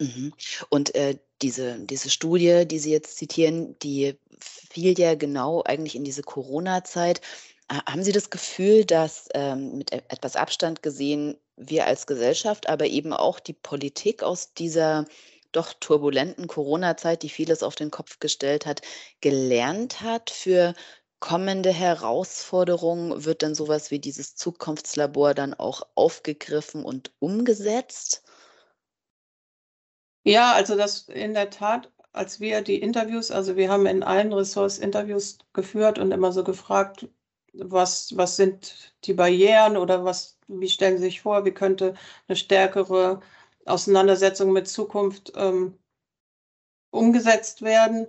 Mhm. 0.00 0.32
Und 0.70 0.94
äh, 0.94 1.18
diese, 1.42 1.78
diese 1.80 2.10
Studie, 2.10 2.66
die 2.66 2.78
Sie 2.78 2.90
jetzt 2.90 3.16
zitieren, 3.16 3.78
die 3.80 4.18
fiel 4.40 4.98
ja 4.98 5.14
genau 5.14 5.62
eigentlich 5.64 5.96
in 5.96 6.04
diese 6.04 6.22
Corona-Zeit. 6.22 7.20
Haben 7.68 8.02
Sie 8.02 8.12
das 8.12 8.30
Gefühl, 8.30 8.84
dass 8.84 9.28
ähm, 9.34 9.78
mit 9.78 9.92
e-, 9.92 10.02
etwas 10.08 10.36
Abstand 10.36 10.82
gesehen 10.82 11.36
wir 11.56 11.86
als 11.86 12.06
Gesellschaft, 12.06 12.68
aber 12.68 12.86
eben 12.86 13.12
auch 13.12 13.40
die 13.40 13.54
Politik 13.54 14.22
aus 14.22 14.54
dieser 14.54 15.06
doch 15.52 15.72
turbulenten 15.72 16.46
Corona-Zeit, 16.46 17.22
die 17.22 17.28
vieles 17.28 17.62
auf 17.62 17.74
den 17.74 17.90
Kopf 17.90 18.20
gestellt 18.20 18.66
hat, 18.66 18.82
gelernt 19.20 20.02
hat 20.02 20.30
für 20.30 20.74
kommende 21.26 21.70
Herausforderungen? 21.70 23.24
Wird 23.24 23.42
dann 23.42 23.56
sowas 23.56 23.90
wie 23.90 23.98
dieses 23.98 24.36
Zukunftslabor 24.36 25.34
dann 25.34 25.54
auch 25.54 25.82
aufgegriffen 25.96 26.84
und 26.84 27.12
umgesetzt? 27.18 28.22
Ja, 30.22 30.52
also 30.52 30.76
das 30.76 31.08
in 31.08 31.34
der 31.34 31.50
Tat, 31.50 31.90
als 32.12 32.38
wir 32.38 32.62
die 32.62 32.80
Interviews, 32.80 33.32
also 33.32 33.56
wir 33.56 33.68
haben 33.68 33.86
in 33.86 34.04
allen 34.04 34.32
Ressorts 34.32 34.78
Interviews 34.78 35.38
geführt 35.52 35.98
und 35.98 36.12
immer 36.12 36.30
so 36.30 36.44
gefragt, 36.44 37.08
was, 37.54 38.16
was 38.16 38.36
sind 38.36 38.94
die 39.02 39.14
Barrieren 39.14 39.76
oder 39.76 40.04
was, 40.04 40.38
wie 40.46 40.68
stellen 40.68 40.96
Sie 40.96 41.04
sich 41.04 41.22
vor, 41.22 41.44
wie 41.44 41.52
könnte 41.52 41.94
eine 42.28 42.36
stärkere 42.36 43.20
Auseinandersetzung 43.64 44.52
mit 44.52 44.68
Zukunft 44.68 45.32
ähm, 45.34 45.76
umgesetzt 46.90 47.62
werden. 47.62 48.06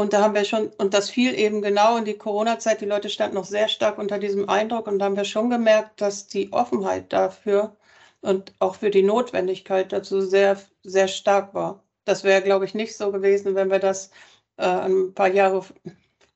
Und 0.00 0.12
da 0.12 0.22
haben 0.22 0.34
wir 0.34 0.44
schon, 0.44 0.68
und 0.78 0.94
das 0.94 1.10
fiel 1.10 1.36
eben 1.36 1.60
genau 1.60 1.96
in 1.96 2.04
die 2.04 2.16
Corona-Zeit, 2.16 2.80
die 2.80 2.84
Leute 2.86 3.08
standen 3.10 3.34
noch 3.34 3.44
sehr 3.44 3.66
stark 3.66 3.98
unter 3.98 4.18
diesem 4.20 4.48
Eindruck 4.48 4.86
und 4.86 5.00
da 5.00 5.06
haben 5.06 5.16
wir 5.16 5.24
schon 5.24 5.50
gemerkt, 5.50 6.00
dass 6.00 6.28
die 6.28 6.52
Offenheit 6.52 7.12
dafür 7.12 7.76
und 8.20 8.52
auch 8.60 8.76
für 8.76 8.90
die 8.90 9.02
Notwendigkeit 9.02 9.92
dazu 9.92 10.20
sehr, 10.20 10.56
sehr 10.84 11.08
stark 11.08 11.52
war. 11.52 11.82
Das 12.04 12.22
wäre, 12.22 12.42
glaube 12.42 12.64
ich, 12.64 12.74
nicht 12.74 12.96
so 12.96 13.10
gewesen, 13.10 13.56
wenn 13.56 13.70
wir 13.72 13.80
das 13.80 14.10
äh, 14.56 14.66
ein 14.66 15.14
paar 15.14 15.28
Jahre 15.28 15.64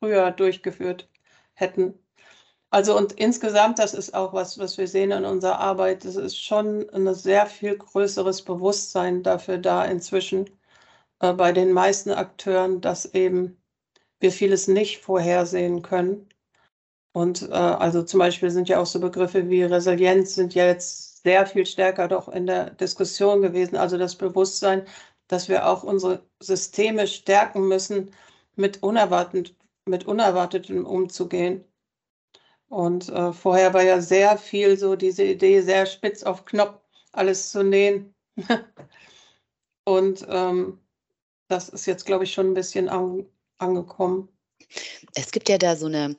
früher 0.00 0.32
durchgeführt 0.32 1.08
hätten. 1.54 1.94
Also 2.70 2.96
und 2.96 3.12
insgesamt, 3.12 3.78
das 3.78 3.94
ist 3.94 4.14
auch 4.14 4.32
was, 4.32 4.58
was 4.58 4.76
wir 4.78 4.88
sehen 4.88 5.12
in 5.12 5.24
unserer 5.24 5.60
Arbeit, 5.60 6.04
das 6.04 6.16
ist 6.16 6.36
schon 6.36 6.88
ein 6.90 7.14
sehr 7.14 7.46
viel 7.46 7.76
größeres 7.78 8.42
Bewusstsein 8.42 9.22
dafür 9.22 9.58
da 9.58 9.84
inzwischen 9.84 10.50
äh, 11.22 11.32
bei 11.32 11.52
den 11.52 11.72
meisten 11.72 12.10
Akteuren, 12.10 12.80
dass 12.82 13.14
eben 13.14 13.56
wir 14.20 14.32
vieles 14.32 14.68
nicht 14.68 14.98
vorhersehen 14.98 15.82
können. 15.82 16.28
Und 17.12 17.42
äh, 17.50 17.54
also 17.54 18.02
zum 18.02 18.18
Beispiel 18.18 18.50
sind 18.50 18.68
ja 18.68 18.80
auch 18.80 18.86
so 18.86 19.00
Begriffe 19.00 19.48
wie 19.48 19.62
Resilienz 19.62 20.34
sind 20.34 20.54
ja 20.54 20.66
jetzt 20.66 21.22
sehr 21.22 21.46
viel 21.46 21.66
stärker 21.66 22.08
doch 22.08 22.28
in 22.28 22.46
der 22.46 22.70
Diskussion 22.70 23.42
gewesen. 23.42 23.76
Also 23.76 23.98
das 23.98 24.16
Bewusstsein, 24.16 24.86
dass 25.28 25.48
wir 25.48 25.68
auch 25.68 25.82
unsere 25.84 26.22
Systeme 26.40 27.06
stärken 27.06 27.68
müssen, 27.68 28.10
mit, 28.56 28.82
unerwartet, 28.82 29.54
mit 29.86 30.06
Unerwartetem 30.06 30.86
umzugehen. 30.86 31.64
Und 32.68 33.10
äh, 33.10 33.32
vorher 33.32 33.74
war 33.74 33.82
ja 33.82 34.00
sehr 34.00 34.38
viel 34.38 34.78
so 34.78 34.96
diese 34.96 35.24
Idee, 35.24 35.60
sehr 35.60 35.86
spitz 35.86 36.22
auf 36.22 36.44
Knopf 36.46 36.80
alles 37.12 37.50
zu 37.50 37.62
nähen. 37.62 38.14
Und 39.84 40.26
ähm, 40.28 40.78
das 41.52 41.68
ist 41.68 41.86
jetzt, 41.86 42.06
glaube 42.06 42.24
ich, 42.24 42.32
schon 42.32 42.48
ein 42.48 42.54
bisschen 42.54 42.88
an, 42.88 43.26
angekommen. 43.58 44.28
Es 45.14 45.30
gibt 45.30 45.48
ja 45.48 45.58
da 45.58 45.76
so 45.76 45.86
eine 45.86 46.16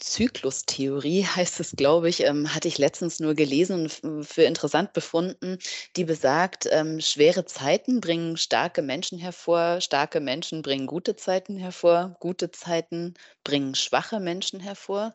Zyklustheorie 0.00 1.24
heißt 1.24 1.60
es, 1.60 1.72
glaube 1.72 2.08
ich, 2.08 2.22
ähm, 2.24 2.54
hatte 2.54 2.68
ich 2.68 2.78
letztens 2.78 3.20
nur 3.20 3.34
gelesen 3.34 3.90
und 4.02 4.26
für 4.26 4.44
interessant 4.44 4.92
befunden, 4.94 5.58
die 5.96 6.04
besagt, 6.04 6.66
ähm, 6.70 7.00
schwere 7.00 7.44
Zeiten 7.44 8.00
bringen 8.00 8.36
starke 8.38 8.80
Menschen 8.80 9.18
hervor, 9.18 9.80
starke 9.80 10.20
Menschen 10.20 10.62
bringen 10.62 10.86
gute 10.86 11.16
Zeiten 11.16 11.56
hervor, 11.56 12.16
gute 12.20 12.50
Zeiten 12.50 13.14
bringen 13.44 13.74
schwache 13.74 14.20
Menschen 14.20 14.60
hervor 14.60 15.12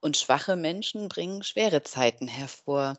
und 0.00 0.16
schwache 0.16 0.56
Menschen 0.56 1.08
bringen 1.08 1.44
schwere 1.44 1.82
Zeiten 1.84 2.26
hervor. 2.26 2.96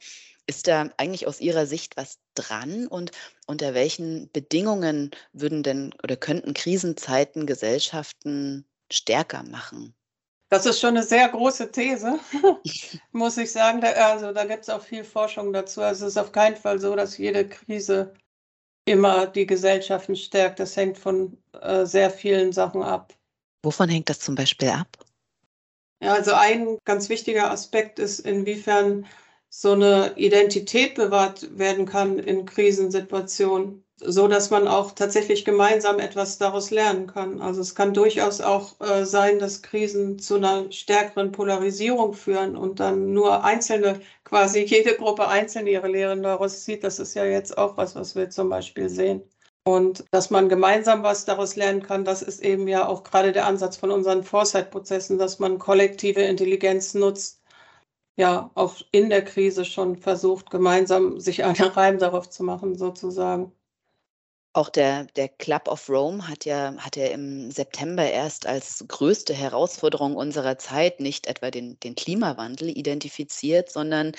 Ist 0.47 0.67
da 0.67 0.89
eigentlich 0.97 1.27
aus 1.27 1.41
Ihrer 1.41 1.65
Sicht 1.65 1.97
was 1.97 2.19
dran 2.35 2.87
und 2.87 3.11
unter 3.47 3.73
welchen 3.73 4.29
Bedingungen 4.31 5.11
würden 5.33 5.63
denn 5.63 5.93
oder 6.03 6.15
könnten 6.15 6.53
Krisenzeiten 6.53 7.45
Gesellschaften 7.45 8.65
stärker 8.91 9.43
machen? 9.43 9.95
Das 10.49 10.65
ist 10.65 10.79
schon 10.79 10.91
eine 10.91 11.03
sehr 11.03 11.27
große 11.29 11.71
These, 11.71 12.19
muss 13.11 13.37
ich 13.37 13.51
sagen. 13.51 13.81
Da, 13.81 13.91
also 13.91 14.31
da 14.31 14.45
gibt 14.45 14.63
es 14.63 14.69
auch 14.69 14.81
viel 14.81 15.03
Forschung 15.03 15.51
dazu. 15.53 15.81
Also 15.81 16.05
es 16.05 16.13
ist 16.13 16.17
auf 16.17 16.31
keinen 16.31 16.55
Fall 16.55 16.79
so, 16.79 16.95
dass 16.95 17.17
jede 17.17 17.47
Krise 17.47 18.13
immer 18.85 19.25
die 19.27 19.45
Gesellschaften 19.45 20.15
stärkt. 20.15 20.59
Das 20.59 20.77
hängt 20.77 20.97
von 20.97 21.37
äh, 21.59 21.85
sehr 21.85 22.11
vielen 22.11 22.53
Sachen 22.53 22.83
ab. 22.83 23.13
Wovon 23.63 23.89
hängt 23.89 24.09
das 24.09 24.19
zum 24.19 24.35
Beispiel 24.35 24.69
ab? 24.69 24.87
Ja, 26.01 26.13
also 26.13 26.33
ein 26.33 26.77
ganz 26.85 27.09
wichtiger 27.09 27.49
Aspekt 27.49 27.99
ist, 27.99 28.19
inwiefern 28.19 29.07
so 29.57 29.71
eine 29.71 30.13
Identität 30.17 30.95
bewahrt 30.95 31.57
werden 31.57 31.85
kann 31.85 32.19
in 32.19 32.45
Krisensituationen. 32.45 33.83
so 33.97 34.27
dass 34.27 34.49
man 34.49 34.67
auch 34.67 34.91
tatsächlich 34.91 35.45
gemeinsam 35.45 35.99
etwas 35.99 36.37
daraus 36.37 36.69
lernen 36.69 37.07
kann. 37.07 37.41
Also 37.41 37.61
es 37.61 37.75
kann 37.75 37.93
durchaus 37.93 38.41
auch 38.41 38.79
äh, 38.81 39.05
sein, 39.05 39.39
dass 39.39 39.61
Krisen 39.61 40.19
zu 40.19 40.35
einer 40.35 40.69
stärkeren 40.71 41.31
Polarisierung 41.31 42.13
führen 42.13 42.57
und 42.57 42.81
dann 42.81 43.13
nur 43.13 43.45
einzelne, 43.45 44.01
quasi 44.25 44.63
jede 44.63 44.95
Gruppe 44.95 45.27
einzeln 45.29 45.67
ihre 45.67 45.87
Lehren 45.87 46.23
daraus 46.23 46.65
zieht. 46.65 46.83
Das 46.83 46.99
ist 46.99 47.13
ja 47.15 47.23
jetzt 47.25 47.57
auch 47.57 47.77
was, 47.77 47.95
was 47.95 48.15
wir 48.15 48.29
zum 48.29 48.49
Beispiel 48.49 48.89
sehen. 48.89 49.23
Und 49.63 50.03
dass 50.11 50.29
man 50.29 50.49
gemeinsam 50.49 51.01
was 51.03 51.25
daraus 51.25 51.55
lernen 51.55 51.81
kann, 51.81 52.03
das 52.05 52.21
ist 52.21 52.43
eben 52.43 52.67
ja 52.67 52.87
auch 52.87 53.03
gerade 53.03 53.31
der 53.31 53.45
Ansatz 53.47 53.77
von 53.77 53.91
unseren 53.91 54.23
Foresight-Prozessen, 54.23 55.17
dass 55.17 55.39
man 55.39 55.57
kollektive 55.57 56.21
Intelligenz 56.21 56.93
nutzt, 56.93 57.41
ja, 58.15 58.49
auch 58.55 58.75
in 58.91 59.09
der 59.09 59.23
Krise 59.23 59.65
schon 59.65 59.97
versucht, 59.97 60.49
gemeinsam 60.49 61.19
sich 61.19 61.43
einen 61.43 61.55
Reim 61.55 61.99
darauf 61.99 62.29
zu 62.29 62.43
machen, 62.43 62.77
sozusagen. 62.77 63.51
Auch 64.53 64.69
der, 64.69 65.03
der 65.17 65.27
Club 65.27 65.67
of 65.67 65.89
Rome 65.89 66.29
hat 66.29 66.45
ja, 66.45 66.73
hat 66.77 66.95
ja 66.95 67.07
im 67.07 67.51
September 67.51 68.09
erst 68.09 68.47
als 68.47 68.85
größte 68.87 69.33
Herausforderung 69.33 70.15
unserer 70.15 70.57
Zeit 70.57 71.01
nicht 71.01 71.27
etwa 71.27 71.51
den, 71.51 71.77
den 71.81 71.95
Klimawandel 71.95 72.69
identifiziert, 72.69 73.69
sondern 73.69 74.13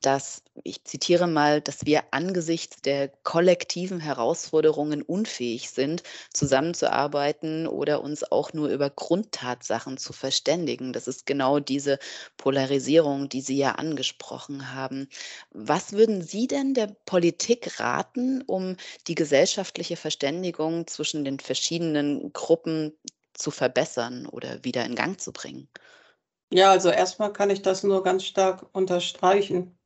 dass, 0.00 0.42
ich 0.64 0.84
zitiere 0.84 1.26
mal, 1.26 1.60
dass 1.60 1.86
wir 1.86 2.04
angesichts 2.12 2.82
der 2.82 3.08
kollektiven 3.08 4.00
Herausforderungen 4.00 5.02
unfähig 5.02 5.70
sind, 5.70 6.02
zusammenzuarbeiten 6.32 7.66
oder 7.66 8.02
uns 8.02 8.30
auch 8.30 8.52
nur 8.52 8.68
über 8.68 8.90
Grundtatsachen 8.90 9.96
zu 9.98 10.12
verständigen. 10.12 10.92
Das 10.92 11.08
ist 11.08 11.26
genau 11.26 11.60
diese 11.60 11.98
Polarisierung, 12.36 13.28
die 13.28 13.40
Sie 13.40 13.56
ja 13.56 13.72
angesprochen 13.72 14.74
haben. 14.74 15.08
Was 15.52 15.92
würden 15.92 16.22
Sie 16.22 16.46
denn 16.46 16.74
der 16.74 16.88
Politik 17.06 17.78
raten, 17.80 18.42
um 18.42 18.76
die 19.06 19.14
gesellschaftliche 19.14 19.96
Verständigung 19.96 20.86
zwischen 20.86 21.24
den 21.24 21.38
verschiedenen 21.40 22.32
Gruppen 22.32 22.92
zu 23.34 23.50
verbessern 23.50 24.26
oder 24.26 24.64
wieder 24.64 24.84
in 24.84 24.94
Gang 24.94 25.20
zu 25.20 25.32
bringen? 25.32 25.68
Ja, 26.52 26.70
also 26.70 26.90
erstmal 26.90 27.32
kann 27.32 27.50
ich 27.50 27.62
das 27.62 27.82
nur 27.84 28.02
ganz 28.04 28.24
stark 28.24 28.66
unterstreichen 28.72 29.76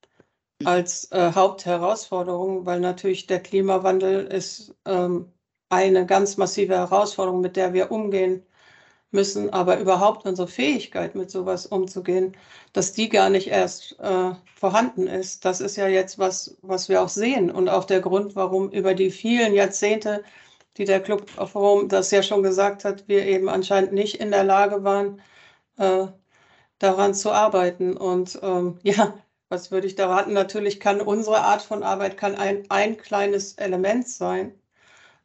als 0.64 1.10
äh, 1.12 1.32
Hauptherausforderung, 1.34 2.66
weil 2.66 2.80
natürlich 2.80 3.26
der 3.26 3.40
Klimawandel 3.42 4.26
ist 4.26 4.74
ähm, 4.86 5.32
eine 5.68 6.06
ganz 6.06 6.36
massive 6.36 6.74
Herausforderung, 6.76 7.40
mit 7.40 7.56
der 7.56 7.72
wir 7.74 7.90
umgehen 7.90 8.44
müssen, 9.10 9.50
aber 9.52 9.78
überhaupt 9.78 10.26
unsere 10.26 10.48
Fähigkeit, 10.48 11.14
mit 11.14 11.30
sowas 11.30 11.66
umzugehen, 11.66 12.36
dass 12.72 12.92
die 12.92 13.08
gar 13.08 13.30
nicht 13.30 13.48
erst 13.48 13.98
äh, 14.00 14.32
vorhanden 14.54 15.06
ist. 15.06 15.44
Das 15.44 15.60
ist 15.60 15.76
ja 15.76 15.88
jetzt 15.88 16.18
was, 16.18 16.58
was 16.62 16.88
wir 16.88 17.02
auch 17.02 17.08
sehen 17.08 17.50
und 17.50 17.68
auch 17.68 17.84
der 17.84 18.00
Grund, 18.00 18.36
warum 18.36 18.70
über 18.70 18.94
die 18.94 19.10
vielen 19.10 19.54
Jahrzehnte, 19.54 20.24
die 20.76 20.84
der 20.84 21.00
Club 21.00 21.26
of 21.38 21.54
Rome 21.54 21.88
das 21.88 22.10
ja 22.10 22.22
schon 22.22 22.42
gesagt 22.42 22.84
hat, 22.84 23.08
wir 23.08 23.24
eben 23.26 23.48
anscheinend 23.48 23.92
nicht 23.92 24.16
in 24.20 24.30
der 24.30 24.44
Lage 24.44 24.84
waren, 24.84 25.22
äh, 25.78 26.08
daran 26.78 27.14
zu 27.14 27.32
arbeiten. 27.32 27.96
Und 27.96 28.38
ähm, 28.42 28.78
ja, 28.82 29.14
was 29.48 29.70
würde 29.70 29.86
ich 29.86 29.94
da 29.94 30.08
raten? 30.08 30.32
Natürlich 30.32 30.80
kann 30.80 31.00
unsere 31.00 31.40
Art 31.40 31.62
von 31.62 31.82
Arbeit 31.82 32.16
kann 32.16 32.34
ein, 32.34 32.64
ein 32.70 32.96
kleines 32.96 33.54
Element 33.54 34.08
sein. 34.08 34.58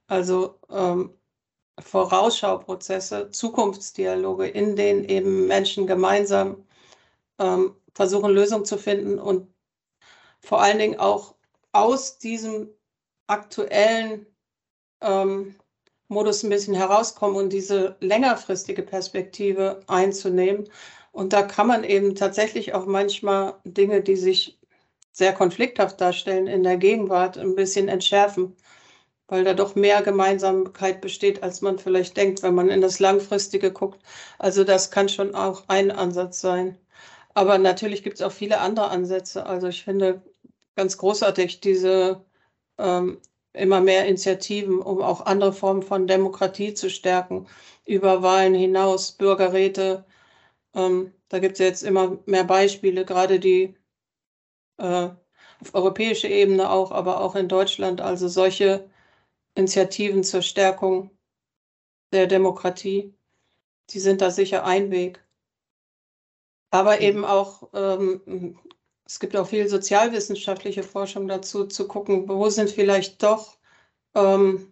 Also 0.07 0.59
ähm, 0.69 1.13
Vorausschauprozesse, 1.79 3.31
Zukunftsdialoge, 3.31 4.47
in 4.47 4.75
denen 4.75 5.05
eben 5.05 5.47
Menschen 5.47 5.87
gemeinsam 5.87 6.65
ähm, 7.39 7.75
versuchen, 7.93 8.31
Lösungen 8.31 8.65
zu 8.65 8.77
finden 8.77 9.19
und 9.19 9.53
vor 10.41 10.61
allen 10.61 10.79
Dingen 10.79 10.99
auch 10.99 11.35
aus 11.71 12.17
diesem 12.17 12.69
aktuellen 13.27 14.25
ähm, 15.01 15.55
Modus 16.07 16.43
ein 16.43 16.49
bisschen 16.49 16.73
herauskommen 16.73 17.37
und 17.37 17.53
diese 17.53 17.95
längerfristige 17.99 18.83
Perspektive 18.83 19.81
einzunehmen 19.87 20.67
und 21.11 21.33
da 21.33 21.43
kann 21.43 21.67
man 21.67 21.83
eben 21.83 22.15
tatsächlich 22.15 22.73
auch 22.73 22.85
manchmal 22.85 23.55
Dinge, 23.65 24.01
die 24.01 24.15
sich 24.15 24.59
sehr 25.11 25.33
konflikthaft 25.33 25.99
darstellen, 26.01 26.47
in 26.47 26.63
der 26.63 26.77
Gegenwart 26.77 27.37
ein 27.37 27.55
bisschen 27.55 27.87
entschärfen, 27.89 28.55
weil 29.27 29.43
da 29.43 29.53
doch 29.53 29.75
mehr 29.75 30.01
Gemeinsamkeit 30.01 31.01
besteht, 31.01 31.43
als 31.43 31.61
man 31.61 31.79
vielleicht 31.79 32.17
denkt, 32.17 32.43
wenn 32.43 32.55
man 32.55 32.69
in 32.69 32.81
das 32.81 32.99
Langfristige 32.99 33.71
guckt. 33.71 34.01
Also 34.39 34.63
das 34.63 34.91
kann 34.91 35.09
schon 35.09 35.35
auch 35.35 35.63
ein 35.67 35.91
Ansatz 35.91 36.41
sein. 36.41 36.77
Aber 37.33 37.57
natürlich 37.57 38.03
gibt 38.03 38.17
es 38.17 38.21
auch 38.21 38.31
viele 38.31 38.59
andere 38.59 38.89
Ansätze. 38.89 39.45
Also 39.45 39.67
ich 39.67 39.83
finde 39.83 40.21
ganz 40.75 40.97
großartig 40.97 41.61
diese 41.61 42.23
ähm, 42.77 43.19
immer 43.53 43.81
mehr 43.81 44.05
Initiativen, 44.07 44.79
um 44.81 45.01
auch 45.01 45.25
andere 45.25 45.53
Formen 45.53 45.83
von 45.83 46.07
Demokratie 46.07 46.73
zu 46.73 46.89
stärken, 46.89 47.47
über 47.85 48.23
Wahlen 48.23 48.53
hinaus, 48.53 49.11
Bürgerräte, 49.13 50.05
ähm, 50.73 51.13
da 51.29 51.39
gibt 51.39 51.53
es 51.53 51.59
jetzt 51.59 51.83
immer 51.83 52.19
mehr 52.25 52.43
Beispiele, 52.43 53.05
gerade 53.05 53.39
die 53.39 53.75
äh, 54.77 55.09
auf 55.61 55.73
europäischer 55.73 56.29
Ebene 56.29 56.69
auch, 56.69 56.91
aber 56.91 57.21
auch 57.21 57.35
in 57.35 57.47
Deutschland. 57.47 58.01
Also 58.01 58.27
solche 58.27 58.89
Initiativen 59.55 60.23
zur 60.23 60.41
Stärkung 60.41 61.11
der 62.11 62.27
Demokratie, 62.27 63.13
die 63.89 63.99
sind 63.99 64.21
da 64.21 64.31
sicher 64.31 64.65
ein 64.65 64.91
Weg. 64.91 65.23
Aber 66.71 66.97
mhm. 66.97 67.01
eben 67.01 67.25
auch, 67.25 67.69
ähm, 67.73 68.57
es 69.05 69.19
gibt 69.19 69.35
auch 69.35 69.47
viel 69.47 69.67
sozialwissenschaftliche 69.67 70.83
Forschung 70.83 71.27
dazu, 71.27 71.65
zu 71.65 71.87
gucken, 71.87 72.29
wo 72.29 72.49
sind 72.49 72.69
vielleicht 72.69 73.21
doch 73.23 73.57
ähm, 74.15 74.71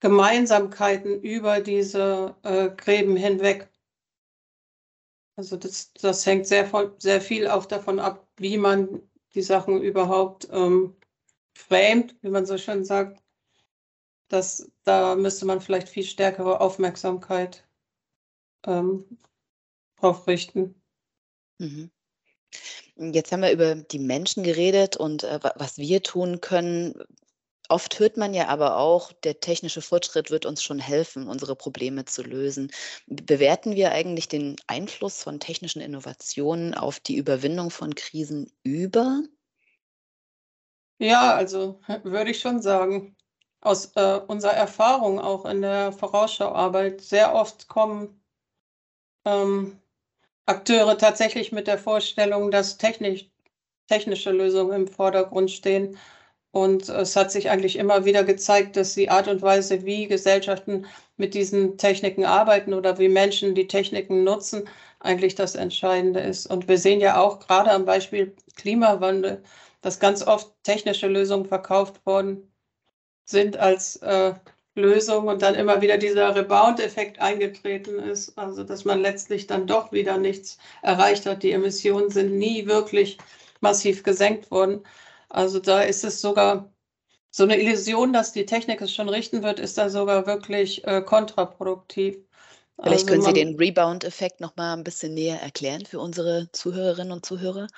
Gemeinsamkeiten 0.00 1.20
über 1.22 1.60
diese 1.60 2.36
äh, 2.42 2.70
Gräben 2.70 3.16
hinweg. 3.16 3.71
Also 5.36 5.56
das, 5.56 5.92
das 5.94 6.26
hängt 6.26 6.46
sehr, 6.46 6.70
sehr 6.98 7.20
viel 7.20 7.48
auch 7.48 7.66
davon 7.66 7.98
ab, 7.98 8.26
wie 8.36 8.58
man 8.58 9.02
die 9.34 9.42
Sachen 9.42 9.80
überhaupt 9.82 10.48
ähm, 10.50 10.96
framet, 11.54 12.16
wie 12.22 12.28
man 12.28 12.46
so 12.46 12.58
schön 12.58 12.84
sagt. 12.84 13.22
Das, 14.28 14.70
da 14.84 15.14
müsste 15.14 15.46
man 15.46 15.60
vielleicht 15.60 15.88
viel 15.88 16.04
stärkere 16.04 16.60
Aufmerksamkeit 16.60 17.66
ähm, 18.66 19.04
drauf 19.96 20.26
richten. 20.26 20.74
Mhm. 21.58 21.90
Jetzt 22.96 23.32
haben 23.32 23.42
wir 23.42 23.52
über 23.52 23.74
die 23.74 23.98
Menschen 23.98 24.42
geredet 24.42 24.96
und 24.96 25.24
äh, 25.24 25.40
was 25.56 25.78
wir 25.78 26.02
tun 26.02 26.40
können. 26.40 26.94
Oft 27.68 27.98
hört 27.98 28.16
man 28.16 28.34
ja 28.34 28.48
aber 28.48 28.76
auch, 28.76 29.12
der 29.12 29.40
technische 29.40 29.80
Fortschritt 29.80 30.30
wird 30.30 30.46
uns 30.46 30.62
schon 30.62 30.78
helfen, 30.78 31.28
unsere 31.28 31.56
Probleme 31.56 32.04
zu 32.04 32.22
lösen. 32.22 32.70
Bewerten 33.06 33.76
wir 33.76 33.92
eigentlich 33.92 34.28
den 34.28 34.56
Einfluss 34.66 35.22
von 35.22 35.40
technischen 35.40 35.80
Innovationen 35.80 36.74
auf 36.74 37.00
die 37.00 37.16
Überwindung 37.16 37.70
von 37.70 37.94
Krisen 37.94 38.50
über? 38.62 39.22
Ja, 40.98 41.34
also 41.34 41.80
würde 42.02 42.30
ich 42.30 42.40
schon 42.40 42.60
sagen. 42.60 43.16
Aus 43.60 43.92
äh, 43.94 44.20
unserer 44.26 44.54
Erfahrung 44.54 45.20
auch 45.20 45.44
in 45.44 45.62
der 45.62 45.92
Vorausschauarbeit 45.92 47.00
sehr 47.00 47.34
oft 47.34 47.68
kommen 47.68 48.22
ähm, 49.24 49.78
Akteure 50.46 50.98
tatsächlich 50.98 51.52
mit 51.52 51.66
der 51.66 51.78
Vorstellung, 51.78 52.50
dass 52.50 52.76
technisch, 52.76 53.30
technische 53.88 54.32
Lösungen 54.32 54.72
im 54.72 54.88
Vordergrund 54.88 55.50
stehen 55.50 55.98
und 56.52 56.88
es 56.88 57.16
hat 57.16 57.32
sich 57.32 57.50
eigentlich 57.50 57.76
immer 57.76 58.04
wieder 58.04 58.24
gezeigt, 58.24 58.76
dass 58.76 58.94
die 58.94 59.10
Art 59.10 59.26
und 59.26 59.42
Weise, 59.42 59.84
wie 59.84 60.06
Gesellschaften 60.06 60.86
mit 61.16 61.34
diesen 61.34 61.78
Techniken 61.78 62.24
arbeiten 62.24 62.74
oder 62.74 62.98
wie 62.98 63.08
Menschen 63.08 63.54
die 63.54 63.66
Techniken 63.66 64.22
nutzen, 64.22 64.68
eigentlich 65.00 65.34
das 65.34 65.54
Entscheidende 65.54 66.20
ist. 66.20 66.46
Und 66.46 66.68
wir 66.68 66.78
sehen 66.78 67.00
ja 67.00 67.18
auch 67.20 67.40
gerade 67.40 67.70
am 67.72 67.86
Beispiel 67.86 68.36
Klimawandel, 68.54 69.42
dass 69.80 69.98
ganz 69.98 70.26
oft 70.26 70.52
technische 70.62 71.08
Lösungen 71.08 71.46
verkauft 71.46 72.04
worden 72.06 72.52
sind 73.24 73.56
als 73.56 73.96
äh, 73.96 74.34
Lösung 74.74 75.28
und 75.28 75.42
dann 75.42 75.54
immer 75.54 75.80
wieder 75.82 75.98
dieser 75.98 76.34
Rebound-Effekt 76.34 77.18
eingetreten 77.20 77.98
ist, 77.98 78.38
also 78.38 78.62
dass 78.64 78.84
man 78.84 79.00
letztlich 79.00 79.46
dann 79.46 79.66
doch 79.66 79.92
wieder 79.92 80.18
nichts 80.18 80.58
erreicht 80.82 81.26
hat. 81.26 81.42
Die 81.42 81.52
Emissionen 81.52 82.10
sind 82.10 82.36
nie 82.38 82.66
wirklich 82.66 83.18
massiv 83.60 84.02
gesenkt 84.02 84.50
worden. 84.50 84.82
Also 85.32 85.60
da 85.60 85.80
ist 85.80 86.04
es 86.04 86.20
sogar 86.20 86.70
so 87.30 87.44
eine 87.44 87.58
Illusion, 87.58 88.12
dass 88.12 88.32
die 88.32 88.44
Technik 88.44 88.82
es 88.82 88.92
schon 88.92 89.08
richten 89.08 89.42
wird, 89.42 89.58
ist 89.58 89.78
da 89.78 89.88
sogar 89.88 90.26
wirklich 90.26 90.86
äh, 90.86 91.00
kontraproduktiv. 91.00 92.18
Vielleicht 92.76 93.06
also 93.06 93.06
können 93.06 93.22
Sie 93.22 93.32
den 93.32 93.56
Rebound-Effekt 93.56 94.40
noch 94.40 94.56
mal 94.56 94.74
ein 94.74 94.84
bisschen 94.84 95.14
näher 95.14 95.40
erklären 95.40 95.86
für 95.86 96.00
unsere 96.00 96.50
Zuhörerinnen 96.52 97.12
und 97.12 97.24
Zuhörer. 97.24 97.68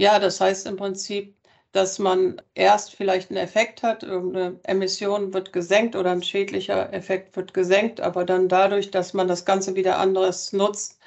Ja, 0.00 0.20
das 0.20 0.40
heißt 0.40 0.68
im 0.68 0.76
Prinzip, 0.76 1.34
dass 1.72 1.98
man 1.98 2.40
erst 2.54 2.94
vielleicht 2.94 3.30
einen 3.30 3.38
Effekt 3.38 3.82
hat, 3.82 4.04
irgendeine 4.04 4.60
Emission 4.62 5.34
wird 5.34 5.52
gesenkt 5.52 5.96
oder 5.96 6.12
ein 6.12 6.22
schädlicher 6.22 6.92
Effekt 6.92 7.36
wird 7.36 7.52
gesenkt, 7.54 8.00
aber 8.00 8.24
dann 8.24 8.48
dadurch, 8.48 8.92
dass 8.92 9.14
man 9.14 9.26
das 9.26 9.44
Ganze 9.44 9.74
wieder 9.74 9.98
anderes 9.98 10.52
nutzt, 10.52 10.98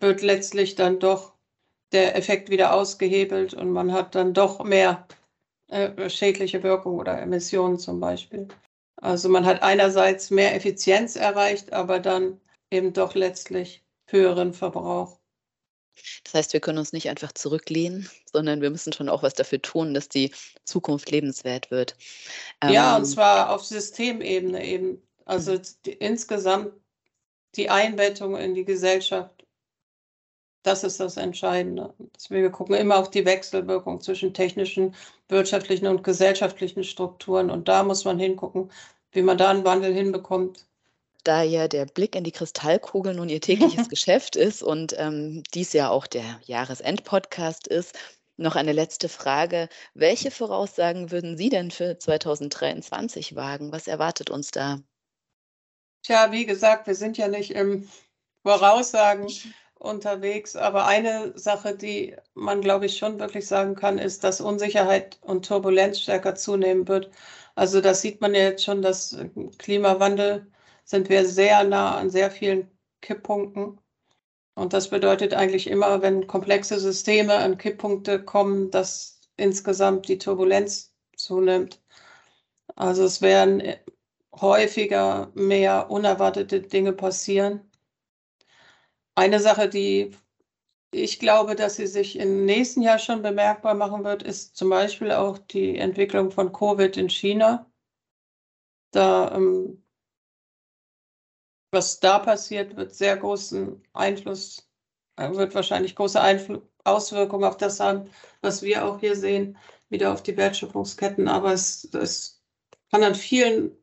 wird 0.00 0.22
letztlich 0.22 0.74
dann 0.74 0.98
doch 1.00 1.34
der 1.92 2.16
Effekt 2.16 2.50
wieder 2.50 2.74
ausgehebelt 2.74 3.54
und 3.54 3.70
man 3.70 3.92
hat 3.92 4.14
dann 4.14 4.34
doch 4.34 4.62
mehr 4.62 5.06
äh, 5.68 6.08
schädliche 6.10 6.62
Wirkung 6.62 6.98
oder 6.98 7.20
Emissionen 7.20 7.78
zum 7.78 8.00
Beispiel. 8.00 8.48
Also 9.00 9.28
man 9.28 9.46
hat 9.46 9.62
einerseits 9.62 10.30
mehr 10.30 10.54
Effizienz 10.54 11.16
erreicht, 11.16 11.72
aber 11.72 12.00
dann 12.00 12.40
eben 12.70 12.92
doch 12.92 13.14
letztlich 13.14 13.84
höheren 14.06 14.52
Verbrauch. 14.52 15.18
Das 16.24 16.34
heißt, 16.34 16.52
wir 16.52 16.60
können 16.60 16.78
uns 16.78 16.92
nicht 16.92 17.08
einfach 17.08 17.32
zurücklehnen, 17.32 18.08
sondern 18.32 18.60
wir 18.60 18.70
müssen 18.70 18.92
schon 18.92 19.08
auch 19.08 19.22
was 19.22 19.34
dafür 19.34 19.60
tun, 19.60 19.94
dass 19.94 20.08
die 20.08 20.32
Zukunft 20.64 21.10
lebenswert 21.10 21.70
wird. 21.70 21.96
Ja, 22.62 22.96
ähm, 22.96 23.02
und 23.02 23.06
zwar 23.06 23.50
auf 23.50 23.64
Systemebene 23.64 24.64
eben. 24.64 25.02
Also 25.24 25.52
mhm. 25.52 25.62
die, 25.84 25.92
insgesamt 25.92 26.72
die 27.56 27.70
Einbettung 27.70 28.36
in 28.36 28.54
die 28.54 28.64
Gesellschaft, 28.64 29.37
das 30.62 30.84
ist 30.84 31.00
das 31.00 31.16
Entscheidende. 31.16 31.94
Wir 32.28 32.50
gucken 32.50 32.74
immer 32.74 32.98
auf 32.98 33.10
die 33.10 33.24
Wechselwirkung 33.24 34.00
zwischen 34.00 34.34
technischen, 34.34 34.94
wirtschaftlichen 35.28 35.86
und 35.86 36.04
gesellschaftlichen 36.04 36.84
Strukturen. 36.84 37.50
Und 37.50 37.68
da 37.68 37.82
muss 37.82 38.04
man 38.04 38.18
hingucken, 38.18 38.70
wie 39.12 39.22
man 39.22 39.38
da 39.38 39.50
einen 39.50 39.64
Wandel 39.64 39.94
hinbekommt, 39.94 40.66
da 41.24 41.42
ja 41.42 41.68
der 41.68 41.84
Blick 41.84 42.14
in 42.14 42.24
die 42.24 42.32
Kristallkugel 42.32 43.14
nun 43.14 43.28
Ihr 43.28 43.40
tägliches 43.40 43.88
Geschäft 43.90 44.36
ist 44.36 44.62
und 44.62 44.94
ähm, 44.96 45.42
dies 45.52 45.72
ja 45.74 45.90
auch 45.90 46.06
der 46.06 46.40
Jahresend-Podcast 46.46 47.68
ist, 47.68 47.98
noch 48.38 48.56
eine 48.56 48.72
letzte 48.72 49.08
Frage. 49.08 49.68
Welche 49.94 50.30
Voraussagen 50.30 51.10
würden 51.10 51.36
Sie 51.36 51.48
denn 51.50 51.70
für 51.70 51.98
2023 51.98 53.34
wagen? 53.34 53.72
Was 53.72 53.88
erwartet 53.88 54.30
uns 54.30 54.52
da? 54.52 54.78
Tja, 56.02 56.30
wie 56.30 56.46
gesagt, 56.46 56.86
wir 56.86 56.94
sind 56.94 57.18
ja 57.18 57.28
nicht 57.28 57.50
im 57.50 57.88
Voraussagen 58.42 59.28
unterwegs, 59.78 60.56
aber 60.56 60.86
eine 60.86 61.36
Sache, 61.38 61.76
die 61.76 62.16
man, 62.34 62.60
glaube 62.60 62.86
ich, 62.86 62.98
schon 62.98 63.20
wirklich 63.20 63.46
sagen 63.46 63.74
kann, 63.74 63.98
ist, 63.98 64.24
dass 64.24 64.40
Unsicherheit 64.40 65.18
und 65.22 65.46
Turbulenz 65.46 66.00
stärker 66.00 66.34
zunehmen 66.34 66.88
wird. 66.88 67.10
Also 67.54 67.80
das 67.80 68.00
sieht 68.02 68.20
man 68.20 68.34
ja 68.34 68.42
jetzt 68.42 68.64
schon, 68.64 68.82
dass 68.82 69.16
Klimawandel 69.58 70.50
sind 70.84 71.08
wir 71.08 71.26
sehr 71.26 71.64
nah 71.64 71.96
an 71.98 72.10
sehr 72.10 72.30
vielen 72.30 72.70
Kipppunkten. 73.00 73.80
Und 74.54 74.72
das 74.72 74.90
bedeutet 74.90 75.34
eigentlich 75.34 75.68
immer, 75.68 76.02
wenn 76.02 76.26
komplexe 76.26 76.80
Systeme 76.80 77.34
an 77.36 77.58
Kipppunkte 77.58 78.24
kommen, 78.24 78.70
dass 78.70 79.20
insgesamt 79.36 80.08
die 80.08 80.18
Turbulenz 80.18 80.92
zunimmt. 81.16 81.80
Also 82.76 83.04
es 83.04 83.22
werden 83.22 83.62
häufiger 84.34 85.30
mehr 85.34 85.90
unerwartete 85.90 86.60
Dinge 86.62 86.92
passieren. 86.92 87.67
Eine 89.18 89.40
Sache, 89.40 89.68
die 89.68 90.12
ich 90.92 91.18
glaube, 91.18 91.56
dass 91.56 91.74
sie 91.74 91.88
sich 91.88 92.18
im 92.20 92.44
nächsten 92.44 92.82
Jahr 92.82 93.00
schon 93.00 93.20
bemerkbar 93.20 93.74
machen 93.74 94.04
wird, 94.04 94.22
ist 94.22 94.56
zum 94.56 94.70
Beispiel 94.70 95.10
auch 95.10 95.38
die 95.38 95.76
Entwicklung 95.76 96.30
von 96.30 96.52
Covid 96.52 96.96
in 96.96 97.10
China. 97.10 97.66
Da 98.92 99.34
ähm, 99.34 99.82
was 101.72 101.98
da 101.98 102.20
passiert, 102.20 102.76
wird 102.76 102.94
sehr 102.94 103.16
großen 103.16 103.82
Einfluss, 103.92 104.70
äh, 105.16 105.30
wird 105.32 105.52
wahrscheinlich 105.52 105.96
große 105.96 106.20
Einfl 106.20 106.62
Auswirkungen 106.84 107.44
auf 107.44 107.56
das 107.56 107.80
haben, 107.80 108.08
was 108.40 108.62
wir 108.62 108.84
auch 108.86 109.00
hier 109.00 109.16
sehen, 109.16 109.58
wieder 109.88 110.12
auf 110.12 110.22
die 110.22 110.36
Wertschöpfungsketten. 110.36 111.26
Aber 111.26 111.52
es, 111.52 111.92
es 111.92 112.40
kann 112.92 113.02
an 113.02 113.16
vielen 113.16 113.76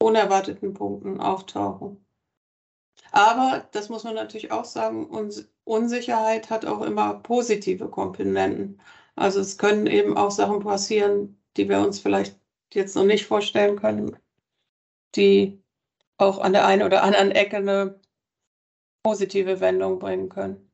unerwarteten 0.00 0.72
Punkten 0.72 1.20
auftauchen. 1.20 2.07
Aber 3.12 3.66
das 3.72 3.88
muss 3.88 4.04
man 4.04 4.14
natürlich 4.14 4.52
auch 4.52 4.64
sagen, 4.64 5.08
Unsicherheit 5.64 6.50
hat 6.50 6.64
auch 6.64 6.82
immer 6.82 7.14
positive 7.14 7.88
Komponenten. 7.88 8.80
Also 9.16 9.40
es 9.40 9.58
können 9.58 9.86
eben 9.86 10.16
auch 10.16 10.30
Sachen 10.30 10.60
passieren, 10.60 11.40
die 11.56 11.68
wir 11.68 11.80
uns 11.80 11.98
vielleicht 11.98 12.38
jetzt 12.72 12.94
noch 12.94 13.04
nicht 13.04 13.26
vorstellen 13.26 13.76
können, 13.76 14.16
die 15.16 15.62
auch 16.18 16.38
an 16.38 16.52
der 16.52 16.66
einen 16.66 16.82
oder 16.82 17.02
anderen 17.02 17.30
Ecke 17.32 17.56
eine 17.56 18.00
positive 19.02 19.60
Wendung 19.60 19.98
bringen 19.98 20.28
können. 20.28 20.70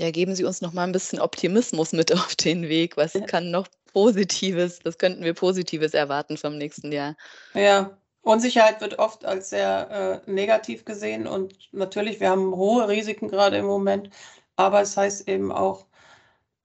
Ja, 0.00 0.10
geben 0.10 0.34
Sie 0.34 0.44
uns 0.44 0.62
noch 0.62 0.72
mal 0.72 0.84
ein 0.84 0.92
bisschen 0.92 1.20
Optimismus 1.20 1.92
mit 1.92 2.12
auf 2.14 2.34
den 2.34 2.68
Weg. 2.68 2.96
Was 2.96 3.12
kann 3.26 3.50
noch 3.50 3.68
Positives, 3.92 4.80
was 4.84 4.98
könnten 4.98 5.24
wir 5.24 5.34
Positives 5.34 5.94
erwarten 5.94 6.36
vom 6.36 6.56
nächsten 6.56 6.92
Jahr? 6.92 7.16
Ja, 7.54 7.98
Unsicherheit 8.22 8.80
wird 8.80 8.98
oft 8.98 9.24
als 9.24 9.50
sehr 9.50 10.22
äh, 10.26 10.30
negativ 10.30 10.84
gesehen 10.84 11.26
und 11.26 11.72
natürlich, 11.72 12.20
wir 12.20 12.30
haben 12.30 12.54
hohe 12.54 12.88
Risiken 12.88 13.28
gerade 13.28 13.56
im 13.56 13.66
Moment, 13.66 14.10
aber 14.56 14.82
es 14.82 14.96
heißt 14.96 15.28
eben 15.28 15.52
auch, 15.52 15.86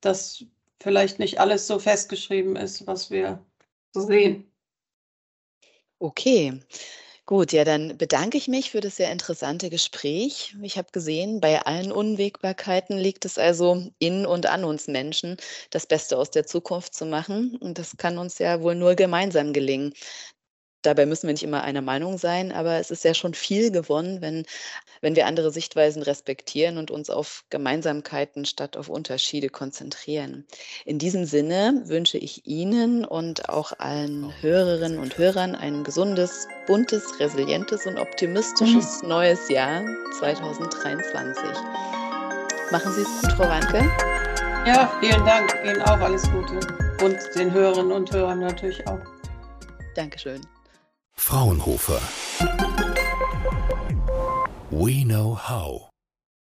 dass 0.02 0.46
vielleicht 0.82 1.20
nicht 1.20 1.40
alles 1.40 1.68
so 1.68 1.80
festgeschrieben 1.80 2.56
ist, 2.56 2.86
was 2.88 3.10
wir 3.10 3.44
so 3.94 4.02
sehen. 4.02 4.52
Okay. 6.00 6.60
Gut, 7.28 7.54
ja, 7.54 7.64
dann 7.64 7.98
bedanke 7.98 8.38
ich 8.38 8.48
mich 8.48 8.70
für 8.70 8.82
das 8.82 8.98
sehr 8.98 9.12
interessante 9.12 9.72
Gespräch. 9.72 10.56
Ich 10.62 10.78
habe 10.78 10.92
gesehen, 10.92 11.42
bei 11.42 11.60
allen 11.60 11.92
Unwägbarkeiten 11.92 13.00
liegt 13.00 13.26
es 13.26 13.40
also 13.40 13.90
in 13.98 14.28
und 14.28 14.46
an 14.46 14.64
uns 14.64 14.88
Menschen, 14.88 15.38
das 15.72 15.88
Beste 15.88 16.20
aus 16.20 16.30
der 16.30 16.46
Zukunft 16.46 16.94
zu 16.94 17.08
machen. 17.08 17.58
Und 17.60 17.80
das 17.80 17.98
kann 17.98 18.20
uns 18.20 18.38
ja 18.38 18.62
wohl 18.62 18.76
nur 18.76 18.94
gemeinsam 18.94 19.54
gelingen. 19.54 19.94
Dabei 20.86 21.08
müssen 21.08 21.28
wir 21.28 21.34
nicht 21.34 21.44
immer 21.44 21.64
einer 21.64 21.82
Meinung 21.82 22.20
sein, 22.20 22.52
aber 22.52 22.76
es 22.76 22.92
ist 22.92 23.04
ja 23.04 23.16
schon 23.16 23.34
viel 23.34 23.72
gewonnen, 23.72 24.22
wenn, 24.22 24.46
wenn 25.02 25.16
wir 25.16 25.26
andere 25.26 25.50
Sichtweisen 25.50 26.04
respektieren 26.04 26.78
und 26.78 26.92
uns 26.92 27.10
auf 27.10 27.44
Gemeinsamkeiten 27.50 28.46
statt 28.46 28.78
auf 28.78 28.88
Unterschiede 28.88 29.50
konzentrieren. 29.50 30.46
In 30.86 31.00
diesem 31.00 31.26
Sinne 31.26 31.82
wünsche 31.86 32.20
ich 32.20 32.46
Ihnen 32.46 33.04
und 33.04 33.50
auch 33.50 33.74
allen 33.80 34.32
Hörerinnen 34.42 35.00
und 35.00 35.18
Hörern 35.18 35.56
ein 35.56 35.84
gesundes, 35.84 36.48
buntes, 36.68 37.20
resilientes 37.20 37.88
und 37.88 37.98
optimistisches 37.98 39.02
mhm. 39.02 39.10
neues 39.10 39.50
Jahr 39.50 39.84
2023. 40.20 41.46
Machen 42.72 42.94
Sie 42.94 43.02
es 43.02 43.22
gut, 43.22 43.32
Frau 43.32 43.50
Wanke. 43.50 43.80
Ja, 44.68 44.92
vielen 45.00 45.26
Dank. 45.26 45.52
Ihnen 45.64 45.82
auch 45.82 46.00
alles 46.00 46.24
Gute. 46.32 46.60
Und 47.04 47.18
den 47.36 47.52
Hörerinnen 47.52 47.92
und 47.92 48.12
Hörern 48.12 48.40
natürlich 48.40 48.88
auch. 48.88 49.00
Dankeschön. 49.96 50.42
Fraunhofer. 51.18 52.02
We 54.70 55.04
know 55.04 55.34
how. 55.34 55.95